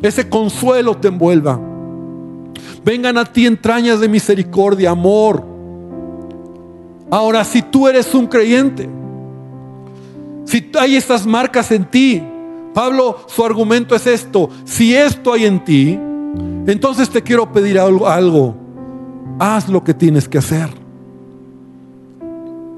Ese 0.00 0.28
consuelo 0.28 0.96
te 0.96 1.08
envuelva. 1.08 1.60
Vengan 2.84 3.18
a 3.18 3.24
ti 3.24 3.46
entrañas 3.46 3.98
de 3.98 4.08
misericordia, 4.08 4.90
amor. 4.90 5.44
Ahora, 7.10 7.42
si 7.44 7.62
tú 7.62 7.88
eres 7.88 8.14
un 8.14 8.28
creyente, 8.28 8.88
si 10.44 10.70
hay 10.78 10.94
estas 10.94 11.26
marcas 11.26 11.72
en 11.72 11.84
ti, 11.84 12.22
Pablo, 12.72 13.18
su 13.26 13.44
argumento 13.44 13.96
es 13.96 14.06
esto. 14.06 14.50
Si 14.64 14.94
esto 14.94 15.32
hay 15.32 15.46
en 15.46 15.64
ti, 15.64 15.98
entonces 16.66 17.08
te 17.10 17.22
quiero 17.22 17.52
pedir 17.52 17.78
algo, 17.78 18.56
Haz 19.40 19.68
lo 19.68 19.84
que 19.84 19.94
tienes 19.94 20.28
que 20.28 20.38
hacer. 20.38 20.68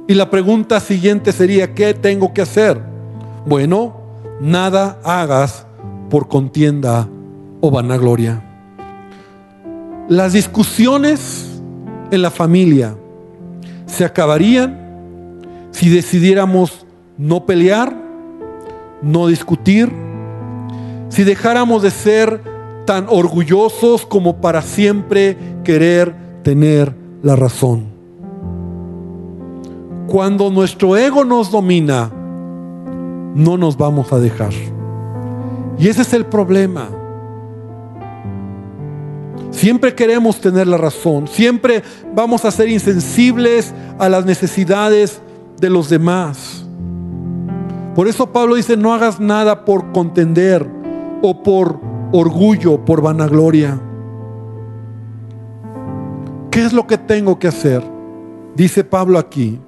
Y 0.06 0.14
la 0.14 0.28
pregunta 0.28 0.78
siguiente 0.80 1.32
sería, 1.32 1.74
¿qué 1.74 1.94
tengo 1.94 2.34
que 2.34 2.42
hacer? 2.42 2.82
Bueno, 3.46 3.96
nada 4.40 4.98
hagas 5.04 5.66
por 6.10 6.28
contienda 6.28 7.08
o 7.60 7.70
vanagloria. 7.70 8.42
Las 10.08 10.32
discusiones 10.32 11.62
en 12.10 12.22
la 12.22 12.30
familia 12.30 12.96
se 13.86 14.04
acabarían 14.04 15.38
si 15.70 15.88
decidiéramos 15.88 16.84
no 17.16 17.46
pelear, 17.46 17.94
no 19.02 19.28
discutir, 19.28 19.90
si 21.08 21.24
dejáramos 21.24 21.82
de 21.82 21.90
ser 21.90 22.42
tan 22.86 23.06
orgullosos 23.08 24.06
como 24.06 24.40
para 24.40 24.62
siempre 24.62 25.36
querer 25.64 26.14
tener 26.42 26.94
la 27.22 27.36
razón. 27.36 27.84
Cuando 30.06 30.50
nuestro 30.50 30.96
ego 30.96 31.24
nos 31.24 31.50
domina, 31.50 32.10
no 33.34 33.56
nos 33.56 33.76
vamos 33.76 34.12
a 34.12 34.18
dejar. 34.18 34.52
Y 35.78 35.88
ese 35.88 36.02
es 36.02 36.12
el 36.12 36.26
problema. 36.26 36.88
Siempre 39.50 39.94
queremos 39.94 40.40
tener 40.40 40.66
la 40.66 40.76
razón, 40.76 41.26
siempre 41.28 41.82
vamos 42.14 42.44
a 42.44 42.50
ser 42.50 42.68
insensibles 42.68 43.74
a 43.98 44.08
las 44.08 44.24
necesidades 44.24 45.20
de 45.60 45.70
los 45.70 45.90
demás. 45.90 46.64
Por 47.94 48.08
eso 48.08 48.32
Pablo 48.32 48.54
dice, 48.54 48.76
no 48.76 48.94
hagas 48.94 49.20
nada 49.20 49.64
por 49.64 49.92
contender 49.92 50.66
o 51.22 51.42
por 51.42 51.89
orgullo, 52.12 52.84
por 52.84 53.02
vanagloria. 53.02 53.80
¿Qué 56.50 56.64
es 56.64 56.72
lo 56.72 56.86
que 56.86 56.98
tengo 56.98 57.38
que 57.38 57.48
hacer? 57.48 57.82
Dice 58.54 58.82
Pablo 58.84 59.18
aquí. 59.18 59.60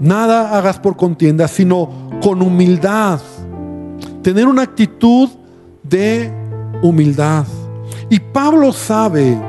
Nada 0.00 0.56
hagas 0.58 0.78
por 0.80 0.96
contienda, 0.96 1.46
sino 1.46 1.88
con 2.20 2.42
humildad. 2.42 3.20
Tener 4.22 4.48
una 4.48 4.62
actitud 4.62 5.28
de 5.82 6.32
humildad. 6.82 7.46
Y 8.10 8.18
Pablo 8.18 8.72
sabe 8.72 9.40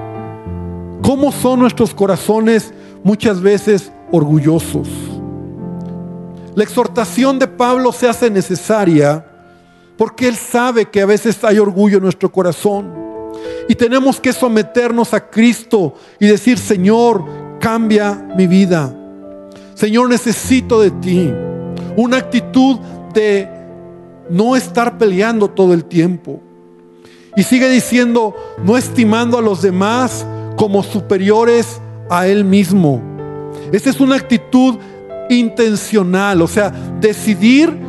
cómo 1.02 1.32
son 1.32 1.60
nuestros 1.60 1.94
corazones 1.94 2.72
muchas 3.04 3.42
veces 3.42 3.92
orgullosos. 4.12 4.88
La 6.56 6.64
exhortación 6.64 7.40
de 7.40 7.48
Pablo 7.48 7.92
se 7.92 8.08
hace 8.08 8.30
necesaria 8.30 9.26
porque 10.04 10.28
Él 10.28 10.36
sabe 10.36 10.90
que 10.90 11.02
a 11.02 11.06
veces 11.06 11.42
hay 11.46 11.60
orgullo 11.60 11.96
en 11.96 12.04
nuestro 12.04 12.30
corazón. 12.30 12.94
Y 13.70 13.76
tenemos 13.76 14.20
que 14.20 14.34
someternos 14.34 15.14
a 15.14 15.30
Cristo 15.30 15.94
y 16.20 16.28
decir, 16.28 16.58
Señor, 16.58 17.24
cambia 17.62 18.12
mi 18.36 18.46
vida. 18.46 18.94
Señor, 19.76 20.10
necesito 20.10 20.82
de 20.82 20.92
ti. 20.92 21.34
Una 21.96 22.18
actitud 22.18 22.80
de 23.14 23.48
no 24.30 24.58
estar 24.58 24.98
peleando 24.98 25.50
todo 25.50 25.74
el 25.74 25.86
tiempo. 25.86 26.42
Y 27.38 27.44
sigue 27.44 27.70
diciendo, 27.70 28.36
no 28.62 28.76
estimando 28.76 29.38
a 29.38 29.42
los 29.42 29.62
demás 29.62 30.26
como 30.58 30.84
superiores 30.84 31.80
a 32.10 32.28
Él 32.28 32.44
mismo. 32.44 33.02
Esta 33.72 33.90
es 33.90 34.02
una 34.02 34.18
actitud 34.18 34.76
intencional, 35.34 36.42
o 36.42 36.48
sea, 36.48 36.72
decidir 37.00 37.80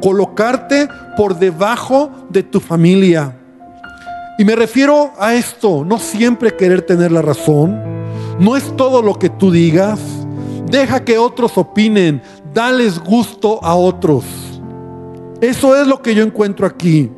colocarte 0.00 0.88
por 1.16 1.38
debajo 1.38 2.10
de 2.30 2.42
tu 2.42 2.60
familia. 2.60 3.36
Y 4.38 4.44
me 4.44 4.54
refiero 4.54 5.12
a 5.18 5.34
esto, 5.34 5.84
no 5.84 5.98
siempre 5.98 6.56
querer 6.56 6.82
tener 6.82 7.10
la 7.10 7.22
razón, 7.22 7.80
no 8.38 8.56
es 8.56 8.76
todo 8.76 9.02
lo 9.02 9.18
que 9.18 9.28
tú 9.28 9.50
digas, 9.50 9.98
deja 10.70 11.04
que 11.04 11.18
otros 11.18 11.58
opinen, 11.58 12.22
dales 12.54 13.00
gusto 13.00 13.58
a 13.64 13.74
otros. 13.74 14.24
Eso 15.40 15.80
es 15.80 15.86
lo 15.86 16.00
que 16.02 16.14
yo 16.14 16.22
encuentro 16.22 16.66
aquí. 16.66 17.10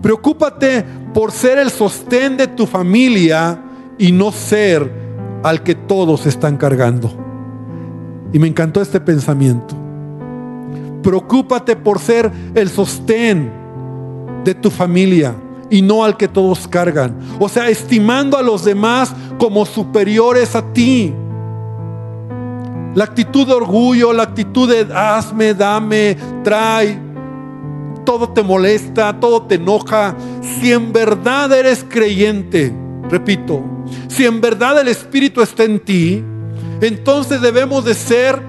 Preocúpate 0.00 0.84
por 1.12 1.32
ser 1.32 1.58
el 1.58 1.70
sostén 1.70 2.36
de 2.36 2.46
tu 2.46 2.66
familia 2.66 3.62
y 3.98 4.12
no 4.12 4.32
ser 4.32 4.90
al 5.42 5.62
que 5.62 5.74
todos 5.74 6.26
están 6.26 6.56
cargando. 6.56 7.23
Y 8.34 8.38
me 8.40 8.48
encantó 8.48 8.82
este 8.82 9.00
pensamiento. 9.00 9.76
Preocúpate 11.04 11.76
por 11.76 12.00
ser 12.00 12.30
el 12.54 12.68
sostén 12.68 13.50
de 14.44 14.54
tu 14.54 14.70
familia 14.70 15.36
y 15.70 15.80
no 15.82 16.02
al 16.02 16.16
que 16.16 16.26
todos 16.26 16.66
cargan. 16.66 17.16
O 17.38 17.48
sea, 17.48 17.68
estimando 17.68 18.36
a 18.36 18.42
los 18.42 18.64
demás 18.64 19.14
como 19.38 19.64
superiores 19.64 20.56
a 20.56 20.72
ti. 20.72 21.14
La 22.96 23.04
actitud 23.04 23.46
de 23.46 23.54
orgullo, 23.54 24.12
la 24.12 24.24
actitud 24.24 24.68
de 24.68 24.92
hazme, 24.92 25.54
dame, 25.54 26.16
trae, 26.42 26.98
todo 28.04 28.30
te 28.30 28.42
molesta, 28.42 29.18
todo 29.20 29.42
te 29.42 29.54
enoja. 29.54 30.16
Si 30.40 30.72
en 30.72 30.92
verdad 30.92 31.52
eres 31.52 31.86
creyente, 31.88 32.74
repito, 33.08 33.62
si 34.08 34.26
en 34.26 34.40
verdad 34.40 34.80
el 34.80 34.88
Espíritu 34.88 35.40
está 35.40 35.62
en 35.62 35.78
ti, 35.78 36.24
entonces 36.86 37.40
debemos 37.40 37.84
de 37.84 37.94
ser 37.94 38.40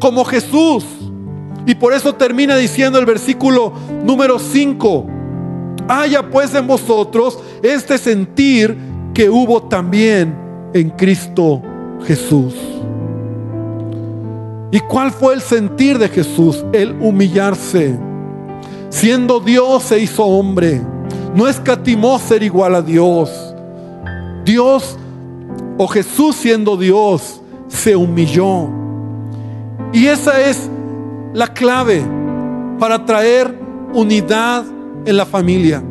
como 0.00 0.24
Jesús. 0.24 0.84
Y 1.66 1.74
por 1.74 1.92
eso 1.92 2.14
termina 2.14 2.56
diciendo 2.56 2.98
el 2.98 3.06
versículo 3.06 3.72
número 4.04 4.38
5. 4.38 5.06
Haya 5.88 6.30
pues 6.30 6.54
en 6.54 6.66
vosotros 6.66 7.38
este 7.62 7.98
sentir 7.98 8.76
que 9.12 9.28
hubo 9.28 9.64
también 9.64 10.36
en 10.74 10.90
Cristo 10.90 11.62
Jesús. 12.06 12.54
¿Y 14.70 14.80
cuál 14.80 15.10
fue 15.10 15.34
el 15.34 15.40
sentir 15.40 15.98
de 15.98 16.08
Jesús? 16.08 16.64
El 16.72 16.92
humillarse. 17.00 17.98
Siendo 18.90 19.40
Dios 19.40 19.84
se 19.84 19.98
hizo 19.98 20.24
hombre. 20.24 20.82
No 21.34 21.48
escatimó 21.48 22.18
ser 22.18 22.42
igual 22.42 22.74
a 22.74 22.82
Dios. 22.82 23.30
Dios 24.44 24.96
o 25.78 25.86
Jesús 25.86 26.36
siendo 26.36 26.76
Dios 26.76 27.40
se 27.68 27.96
humilló. 27.96 28.68
Y 29.92 30.06
esa 30.06 30.40
es 30.40 30.68
la 31.32 31.48
clave 31.48 32.02
para 32.78 33.04
traer 33.04 33.54
unidad 33.92 34.64
en 35.04 35.16
la 35.16 35.26
familia. 35.26 35.82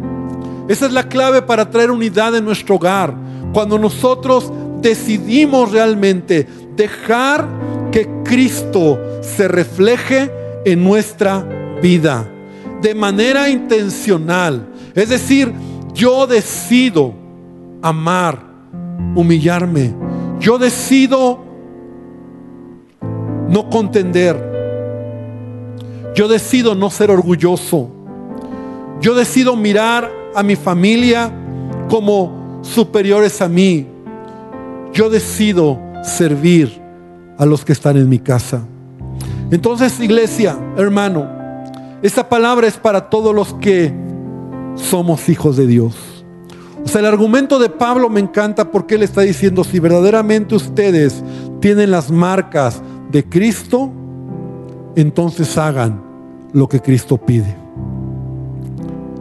Esa 0.67 0.87
es 0.87 0.91
la 0.91 1.07
clave 1.07 1.41
para 1.41 1.69
traer 1.69 1.91
unidad 1.91 2.35
en 2.35 2.45
nuestro 2.45 2.75
hogar. 2.75 3.13
Cuando 3.53 3.77
nosotros 3.77 4.51
decidimos 4.81 5.71
realmente 5.71 6.47
dejar 6.75 7.47
que 7.91 8.09
Cristo 8.23 8.99
se 9.21 9.47
refleje 9.47 10.31
en 10.65 10.83
nuestra 10.83 11.47
vida 11.81 12.27
de 12.81 12.93
manera 12.93 13.49
intencional. 13.49 14.67
Es 14.93 15.09
decir, 15.09 15.53
yo 15.93 16.27
decido 16.27 17.13
amar, 17.81 18.43
humillarme. 19.15 19.93
Yo 20.39 20.57
decido 20.57 21.44
no 23.49 23.69
contender. 23.69 24.53
Yo 26.15 26.27
decido 26.27 26.75
no 26.75 26.89
ser 26.89 27.11
orgulloso. 27.11 27.89
Yo 29.01 29.13
decido 29.13 29.55
mirar 29.55 30.11
a 30.33 30.43
mi 30.43 30.55
familia 30.55 31.31
como 31.89 32.59
superiores 32.61 33.41
a 33.41 33.49
mí. 33.49 33.87
Yo 34.93 35.09
decido 35.09 35.79
servir 36.03 36.81
a 37.37 37.45
los 37.45 37.65
que 37.65 37.73
están 37.73 37.97
en 37.97 38.07
mi 38.07 38.19
casa. 38.19 38.61
Entonces, 39.51 39.99
iglesia, 39.99 40.57
hermano, 40.77 41.27
esta 42.01 42.27
palabra 42.27 42.67
es 42.67 42.77
para 42.77 43.09
todos 43.09 43.35
los 43.35 43.53
que 43.55 43.93
somos 44.75 45.29
hijos 45.29 45.57
de 45.57 45.67
Dios. 45.67 45.95
O 46.83 46.87
sea, 46.87 47.01
el 47.01 47.07
argumento 47.07 47.57
de 47.57 47.69
Pablo 47.69 48.09
me 48.09 48.19
encanta 48.19 48.71
porque 48.71 48.95
él 48.95 49.03
está 49.03 49.21
diciendo, 49.21 49.63
si 49.63 49.79
verdaderamente 49.79 50.55
ustedes 50.55 51.23
tienen 51.59 51.91
las 51.91 52.11
marcas 52.11 52.81
de 53.15 53.23
Cristo, 53.23 53.89
entonces 54.97 55.57
hagan 55.57 56.01
lo 56.51 56.67
que 56.67 56.81
Cristo 56.81 57.15
pide. 57.15 57.55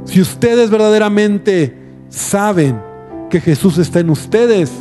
Si 0.04 0.20
ustedes 0.20 0.68
verdaderamente 0.68 1.78
saben 2.08 2.76
que 3.30 3.40
Jesús 3.40 3.78
está 3.78 4.00
en 4.00 4.10
ustedes, 4.10 4.72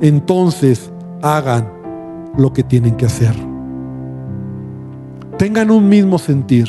entonces 0.00 0.90
hagan 1.20 1.68
lo 2.38 2.54
que 2.54 2.62
tienen 2.62 2.96
que 2.96 3.04
hacer. 3.04 3.34
Tengan 5.36 5.70
un 5.70 5.86
mismo 5.86 6.18
sentir. 6.18 6.66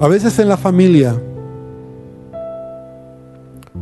A 0.00 0.08
veces 0.08 0.38
en 0.38 0.48
la 0.48 0.56
familia, 0.56 1.20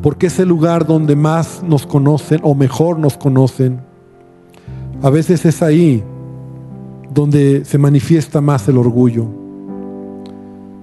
porque 0.03 0.27
es 0.27 0.41
el 0.41 0.49
lugar 0.49 0.89
donde 0.89 1.15
más 1.15 1.63
nos 1.63 1.87
conocen 1.87 2.41
o 2.43 2.57
mejor 2.57 2.99
nos 2.99 3.17
conocen, 3.17 3.89
a 5.03 5.11
veces 5.11 5.45
es 5.47 5.63
ahí 5.63 6.05
donde 7.13 7.65
se 7.65 7.79
manifiesta 7.79 8.41
más 8.41 8.69
el 8.69 8.77
orgullo, 8.77 9.27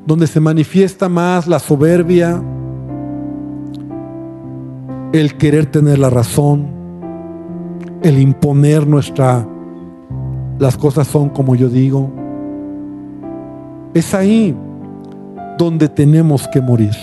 donde 0.05 0.25
se 0.27 0.39
manifiesta 0.39 1.07
más 1.07 1.47
la 1.47 1.59
soberbia, 1.59 2.41
el 5.13 5.37
querer 5.37 5.67
tener 5.67 5.99
la 5.99 6.09
razón, 6.09 6.67
el 8.01 8.19
imponer 8.19 8.87
nuestra, 8.87 9.47
las 10.59 10.77
cosas 10.77 11.07
son 11.07 11.29
como 11.29 11.55
yo 11.55 11.69
digo. 11.69 12.11
Es 13.93 14.13
ahí 14.13 14.55
donde 15.57 15.89
tenemos 15.89 16.47
que 16.47 16.59
morir. 16.59 16.95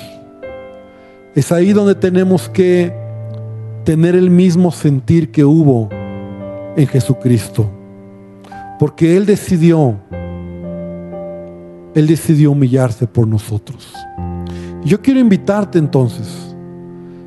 Es 1.35 1.50
ahí 1.53 1.72
donde 1.72 1.94
tenemos 1.94 2.48
que 2.48 2.92
tener 3.85 4.14
el 4.14 4.31
mismo 4.31 4.70
sentir 4.70 5.31
que 5.31 5.44
hubo 5.44 5.88
en 6.76 6.87
Jesucristo. 6.87 7.70
Porque 8.78 9.16
Él 9.16 9.26
decidió, 9.26 9.96
Él 11.94 12.06
decidió 12.06 12.50
humillarse 12.50 13.06
por 13.06 13.26
nosotros. 13.26 13.92
Yo 14.84 15.00
quiero 15.00 15.20
invitarte 15.20 15.78
entonces 15.78 16.54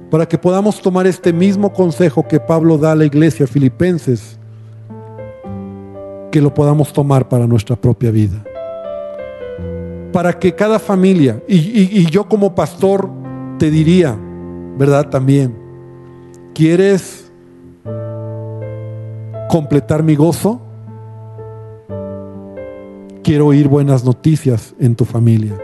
para 0.09 0.27
que 0.27 0.37
podamos 0.37 0.81
tomar 0.81 1.07
este 1.07 1.33
mismo 1.33 1.73
consejo 1.73 2.27
que 2.27 2.39
Pablo 2.39 2.77
da 2.77 2.93
a 2.93 2.95
la 2.95 3.05
iglesia 3.05 3.47
filipenses, 3.47 4.37
que 6.31 6.41
lo 6.41 6.53
podamos 6.53 6.93
tomar 6.93 7.27
para 7.27 7.47
nuestra 7.47 7.75
propia 7.75 8.11
vida. 8.11 8.43
Para 10.13 10.37
que 10.37 10.55
cada 10.55 10.79
familia, 10.79 11.41
y, 11.47 12.09
yo 12.09 12.27
como 12.27 12.55
pastor 12.55 13.09
te 13.59 13.69
diría, 13.69 14.17
¿verdad? 14.77 15.09
También, 15.09 15.55
¿quieres 16.53 17.26
completar 19.49 20.03
mi 20.03 20.15
gozo, 20.15 20.61
quiero 23.23 23.47
oír 23.47 23.67
buenas 23.67 24.03
noticias 24.03 24.75
en 24.79 24.95
tu 24.95 25.05
familia, 25.05 25.57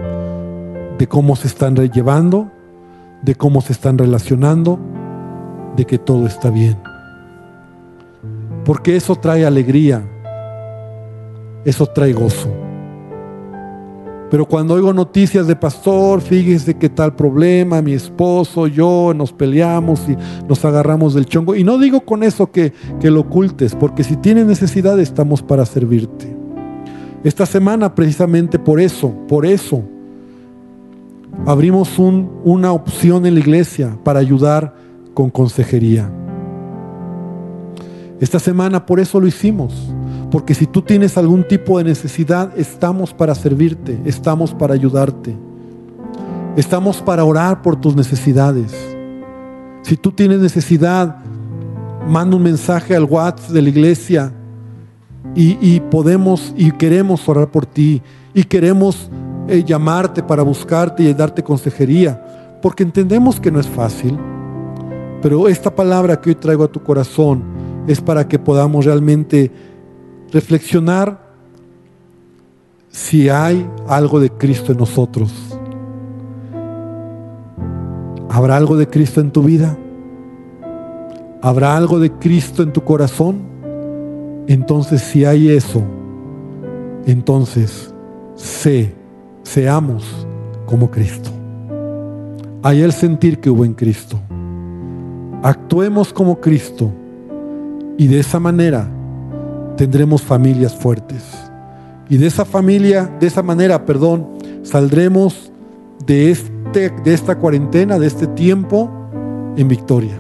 de 0.98 1.08
cómo 1.08 1.36
se 1.36 1.48
están 1.48 1.76
llevando, 1.76 2.50
de 3.22 3.36
cómo 3.36 3.62
se 3.62 3.74
están 3.74 3.98
relacionando, 3.98 4.80
de 5.76 5.86
que 5.86 5.98
todo 5.98 6.28
está 6.28 6.50
bien. 6.50 6.78
Porque 8.65 8.96
eso 8.96 9.15
trae 9.15 9.46
alegría, 9.46 10.04
eso 11.65 11.86
trae 11.88 12.13
gozo. 12.13 12.62
Pero 14.34 14.48
cuando 14.48 14.74
oigo 14.74 14.91
noticias 14.93 15.46
de 15.46 15.56
pastor, 15.56 16.19
fíjese 16.19 16.74
que 16.74 16.89
tal 16.89 17.15
problema, 17.15 17.84
mi 17.84 17.93
esposo, 17.93 18.65
yo 18.65 19.13
nos 19.15 19.32
peleamos 19.32 20.10
y 20.10 20.17
nos 20.50 20.65
agarramos 20.65 21.13
del 21.13 21.28
chongo. 21.28 21.54
Y 21.54 21.63
no 21.63 21.78
digo 21.78 22.02
con 22.02 22.24
eso 22.24 22.52
que, 22.52 22.74
que 23.00 23.12
lo 23.12 23.19
ocultes, 23.19 23.76
porque 23.76 24.04
si 24.04 24.17
tienes 24.17 24.48
necesidad 24.48 25.00
estamos 25.00 25.43
para 25.43 25.67
servirte. 25.67 26.36
Esta 27.24 27.46
semana 27.46 27.93
precisamente 27.93 28.58
por 28.58 28.80
eso, 28.80 29.13
por 29.28 29.46
eso, 29.46 29.84
abrimos 31.46 32.00
un, 32.00 32.32
una 32.43 32.72
opción 32.72 33.28
en 33.28 33.36
la 33.36 33.39
iglesia 33.39 34.00
para 34.04 34.19
ayudar 34.19 34.74
con 35.13 35.30
consejería. 35.30 36.12
Esta 38.19 38.39
semana 38.39 38.84
por 38.84 39.00
eso 39.00 39.19
lo 39.19 39.28
hicimos 39.28 39.93
porque 40.34 40.56
si 40.56 40.65
tú 40.65 40.82
tienes 40.82 41.15
algún 41.15 41.48
tipo 41.48 41.78
de 41.78 41.84
necesidad, 41.84 42.58
estamos 42.58 43.13
para 43.13 43.36
servirte, 43.36 44.00
estamos 44.04 44.52
para 44.52 44.74
ayudarte. 44.74 45.38
Estamos 46.56 47.04
para 47.04 47.24
orar 47.24 47.62
por 47.62 47.80
tus 47.80 47.96
necesidades. 47.96 48.74
Si 49.84 49.96
tú 49.96 50.12
tienes 50.12 50.39
necesidad, 50.39 51.17
manda 52.08 52.36
un 52.36 52.41
mensaje 52.41 52.96
al 52.96 53.04
WhatsApp 53.04 53.52
de 53.52 53.62
la 53.62 53.69
iglesia 53.69 54.34
y, 55.36 55.80
podemos 55.82 56.52
y 56.58 56.72
queremos 56.72 57.30
orar 57.30 57.52
por 57.52 57.67
ti 57.67 58.02
y 58.34 58.43
queremos 58.43 59.12
eh, 59.48 59.63
llamarte 59.63 60.24
para 60.24 60.41
buscarte 60.41 61.04
y 61.04 61.13
darte 61.13 61.43
consejería, 61.43 62.58
porque 62.60 62.82
entendemos 62.82 63.39
que 63.39 63.52
no 63.52 63.60
es 63.60 63.67
fácil, 63.67 64.17
pero 65.22 65.48
esta 65.48 65.76
palabra 65.76 66.19
que 66.19 66.32
hoy 66.32 66.36
traigo 66.36 66.63
a 66.63 66.72
tu 66.72 66.82
corazón 66.82 67.43
es 67.86 68.02
para 68.02 68.28
que 68.28 68.39
podamos 68.39 68.86
realmente 68.86 69.73
reflexionar 70.34 71.19
si 72.89 73.30
hay 73.30 73.69
algo 73.88 74.19
de 74.19 74.32
Cristo 74.32 74.72
en 74.72 74.80
nosotros. 74.80 75.32
¿Habrá 78.30 78.58
algo 78.58 78.76
de 78.76 78.88
Cristo 78.88 79.22
en 79.22 79.32
tu 79.32 79.43
vida? 79.43 79.78
¿Habrá 81.41 81.78
algo 81.78 82.00
de 82.00 82.12
Cristo 82.12 82.63
en 82.63 82.74
tu 82.74 82.84
corazón? 82.84 83.43
Entonces 84.48 85.02
si 85.02 85.24
hay 85.24 85.50
eso, 85.50 85.84
entonces 87.06 87.93
sé, 88.36 88.96
seamos 89.44 90.25
como 90.65 90.90
Cristo. 90.90 91.29
Hay 92.63 92.81
el 92.81 92.92
sentir 92.92 93.40
que 93.40 93.52
hubo 93.52 93.65
en 93.65 93.73
Cristo. 93.75 94.19
Actuemos 95.44 96.12
como 96.12 96.40
Cristo 96.40 96.92
y 97.98 98.08
de 98.08 98.19
esa 98.19 98.40
manera 98.40 98.90
tendremos 99.78 100.21
familias 100.21 100.76
fuertes. 100.76 101.24
Y 102.10 102.17
de 102.17 102.28
esa 102.28 102.46
familia, 102.46 103.12
de 103.19 103.28
esa 103.28 103.44
manera, 103.44 103.86
perdón, 103.86 104.28
saldremos 104.63 105.52
de, 106.06 106.32
este, 106.32 106.90
de 106.90 107.13
esta 107.13 107.38
cuarentena, 107.38 107.98
de 107.98 108.08
este 108.08 108.28
tiempo, 108.28 108.90
en 109.56 109.67
victoria. 109.67 110.17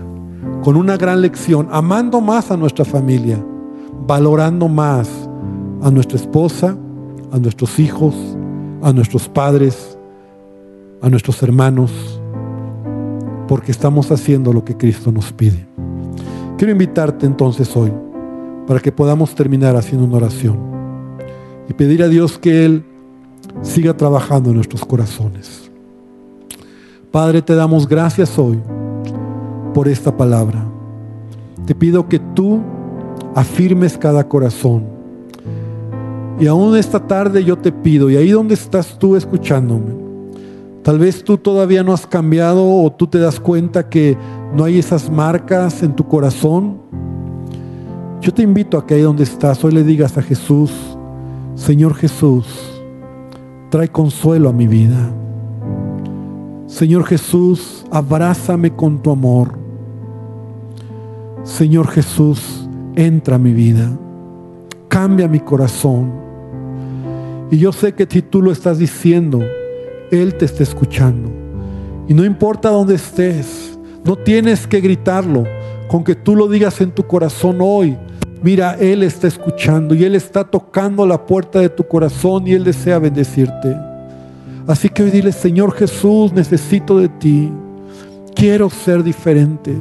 Con 0.63 0.75
una 0.75 0.97
gran 0.97 1.21
lección, 1.21 1.67
amando 1.71 2.21
más 2.21 2.51
a 2.51 2.57
nuestra 2.57 2.85
familia, 2.85 3.43
valorando 4.07 4.67
más 4.67 5.09
a 5.81 5.91
nuestra 5.91 6.17
esposa, 6.17 6.77
a 7.31 7.39
nuestros 7.39 7.79
hijos, 7.79 8.15
a 8.81 8.93
nuestros 8.93 9.27
padres, 9.27 9.97
a 11.01 11.09
nuestros 11.09 11.41
hermanos. 11.43 11.91
porque 13.45 13.73
estamos 13.73 14.09
haciendo 14.09 14.53
lo 14.53 14.63
que 14.63 14.77
Cristo 14.77 15.11
nos 15.11 15.31
pide. 15.33 15.67
Quiero 16.57 16.71
invitarte 16.71 17.25
entonces 17.25 17.75
hoy 17.75 17.91
para 18.67 18.79
que 18.79 18.91
podamos 18.91 19.35
terminar 19.35 19.75
haciendo 19.75 20.05
una 20.05 20.17
oración 20.17 20.57
y 21.69 21.73
pedir 21.73 22.03
a 22.03 22.07
Dios 22.07 22.37
que 22.37 22.65
Él 22.65 22.83
siga 23.61 23.95
trabajando 23.95 24.49
en 24.49 24.55
nuestros 24.55 24.85
corazones. 24.85 25.69
Padre, 27.11 27.41
te 27.41 27.55
damos 27.55 27.87
gracias 27.87 28.37
hoy 28.39 28.59
por 29.73 29.87
esta 29.87 30.15
palabra. 30.15 30.65
Te 31.65 31.75
pido 31.75 32.07
que 32.07 32.19
tú 32.19 32.61
afirmes 33.35 33.97
cada 33.97 34.27
corazón. 34.27 34.85
Y 36.39 36.47
aún 36.47 36.75
esta 36.75 37.05
tarde 37.05 37.43
yo 37.43 37.57
te 37.57 37.71
pido, 37.71 38.09
y 38.09 38.17
ahí 38.17 38.31
donde 38.31 38.55
estás 38.55 38.97
tú 38.97 39.15
escuchándome, 39.15 39.93
tal 40.81 40.99
vez 40.99 41.23
tú 41.23 41.37
todavía 41.37 41.83
no 41.83 41.93
has 41.93 42.07
cambiado 42.07 42.67
o 42.67 42.91
tú 42.91 43.07
te 43.07 43.19
das 43.19 43.39
cuenta 43.39 43.87
que 43.87 44.17
no 44.55 44.63
hay 44.63 44.79
esas 44.79 45.09
marcas 45.09 45.83
en 45.83 45.95
tu 45.95 46.07
corazón. 46.07 46.82
Yo 48.23 48.33
te 48.33 48.41
invito 48.41 48.77
a 48.77 48.87
que 48.87 48.93
ahí 48.93 49.01
donde 49.01 49.25
estás 49.25 49.61
hoy 49.65 49.73
le 49.73 49.83
digas 49.83 50.17
a 50.17 50.21
Jesús, 50.21 50.71
Señor 51.55 51.93
Jesús, 51.93 52.45
trae 53.69 53.89
consuelo 53.89 54.47
a 54.47 54.53
mi 54.53 54.65
vida. 54.65 55.11
Señor 56.65 57.03
Jesús, 57.03 57.85
abrázame 57.91 58.73
con 58.73 59.01
tu 59.01 59.11
amor. 59.11 59.59
Señor 61.43 61.89
Jesús, 61.89 62.65
entra 62.95 63.35
a 63.35 63.39
mi 63.39 63.51
vida, 63.51 63.91
cambia 64.87 65.27
mi 65.27 65.41
corazón. 65.41 66.09
Y 67.51 67.57
yo 67.57 67.73
sé 67.73 67.91
que 67.91 68.07
si 68.09 68.21
tú 68.21 68.41
lo 68.41 68.53
estás 68.53 68.77
diciendo, 68.77 69.41
Él 70.11 70.35
te 70.35 70.45
está 70.45 70.63
escuchando. 70.63 71.29
Y 72.07 72.13
no 72.13 72.23
importa 72.23 72.69
dónde 72.69 72.95
estés, 72.95 73.77
no 74.05 74.15
tienes 74.15 74.65
que 74.65 74.79
gritarlo, 74.79 75.43
con 75.89 76.05
que 76.05 76.15
tú 76.15 76.37
lo 76.37 76.47
digas 76.47 76.79
en 76.79 76.91
tu 76.91 77.03
corazón 77.03 77.57
hoy. 77.59 77.97
Mira, 78.43 78.75
Él 78.77 79.03
está 79.03 79.27
escuchando 79.27 79.95
y 79.95 80.03
Él 80.03 80.15
está 80.15 80.43
tocando 80.43 81.07
la 81.07 81.25
puerta 81.25 81.59
de 81.59 81.69
tu 81.69 81.87
corazón 81.87 82.45
y 82.45 82.51
Él 82.51 82.65
desea 82.65 82.99
bendecirte. 82.99 83.73
Así 84.67 84.89
que 84.89 85.03
hoy 85.03 85.11
dile, 85.11 85.31
Señor 85.31 85.73
Jesús, 85.73 86.33
necesito 86.33 86.99
de 86.99 87.07
ti. 87.07 87.49
Quiero 88.35 88.69
ser 88.69 89.01
diferente. 89.01 89.73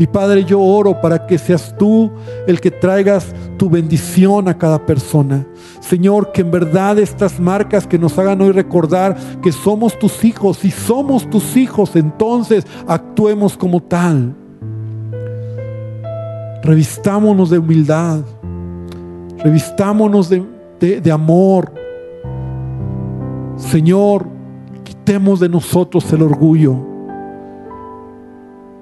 Y 0.00 0.08
Padre, 0.08 0.44
yo 0.44 0.60
oro 0.60 1.00
para 1.00 1.24
que 1.26 1.38
seas 1.38 1.74
tú 1.78 2.10
el 2.48 2.60
que 2.60 2.72
traigas 2.72 3.32
tu 3.56 3.70
bendición 3.70 4.48
a 4.48 4.58
cada 4.58 4.84
persona. 4.84 5.46
Señor, 5.78 6.32
que 6.32 6.40
en 6.40 6.50
verdad 6.50 6.98
estas 6.98 7.38
marcas 7.38 7.86
que 7.86 7.98
nos 7.98 8.18
hagan 8.18 8.40
hoy 8.40 8.50
recordar 8.50 9.16
que 9.40 9.52
somos 9.52 9.96
tus 9.98 10.24
hijos. 10.24 10.58
Si 10.58 10.72
somos 10.72 11.30
tus 11.30 11.56
hijos, 11.56 11.94
entonces 11.94 12.66
actuemos 12.88 13.56
como 13.56 13.80
tal. 13.80 14.34
Revistámonos 16.62 17.50
de 17.50 17.58
humildad. 17.58 18.20
Revistámonos 19.38 20.28
de, 20.28 21.12
amor. 21.12 21.72
Señor, 23.56 24.26
quitemos 24.84 25.40
de 25.40 25.48
nosotros 25.48 26.12
el 26.12 26.22
orgullo 26.22 26.76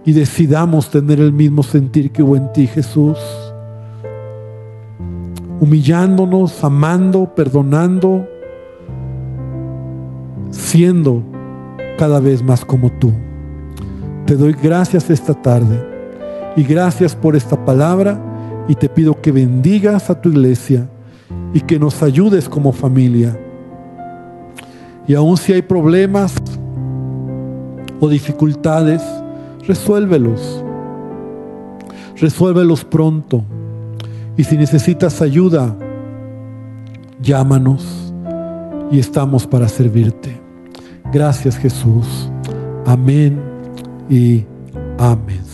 y 0.05 0.13
decidamos 0.13 0.91
tener 0.91 1.21
el 1.21 1.33
mismo 1.33 1.63
sentir 1.63 2.11
que 2.11 2.23
hubo 2.23 2.37
en 2.37 2.53
ti, 2.53 2.67
Jesús. 2.67 3.19
Humillándonos, 5.61 6.63
amando, 6.65 7.35
perdonando, 7.35 8.27
siendo 10.51 11.23
cada 11.97 12.21
vez 12.21 12.43
más 12.43 12.65
como 12.65 12.91
tú. 12.93 13.13
Te 14.27 14.37
doy 14.37 14.53
gracias 14.53 15.11
esta 15.11 15.35
tarde 15.35 15.98
y 16.59 16.65
gracias 16.65 17.15
por 17.15 17.37
esta 17.37 17.65
palabra 17.65 18.21
y 18.67 18.75
te 18.75 18.89
pido 18.89 19.21
que 19.21 19.31
bendigas 19.31 20.11
a 20.11 20.21
tu 20.21 20.31
iglesia 20.31 20.89
y 21.55 21.61
que 21.61 21.79
nos 21.79 22.03
ayudes 22.03 22.49
como 22.49 22.73
familia. 22.73 23.39
Y 25.07 25.15
aun 25.15 25.37
si 25.37 25.53
hay 25.53 25.63
problemas 25.63 26.35
o 28.01 28.09
dificultades, 28.09 29.01
resuélvelos. 29.69 30.65
Resuélvelos 32.17 32.85
pronto. 32.85 33.45
Y 34.37 34.43
si 34.43 34.57
necesitas 34.57 35.23
ayuda, 35.23 35.77
llámanos 37.23 38.13
y 38.91 38.99
estamos 38.99 39.47
para 39.47 39.69
servirte. 39.69 40.41
Gracias 41.13 41.57
Jesús. 41.57 42.29
Amén 42.85 43.41
y 44.11 44.45
amén. 44.99 45.48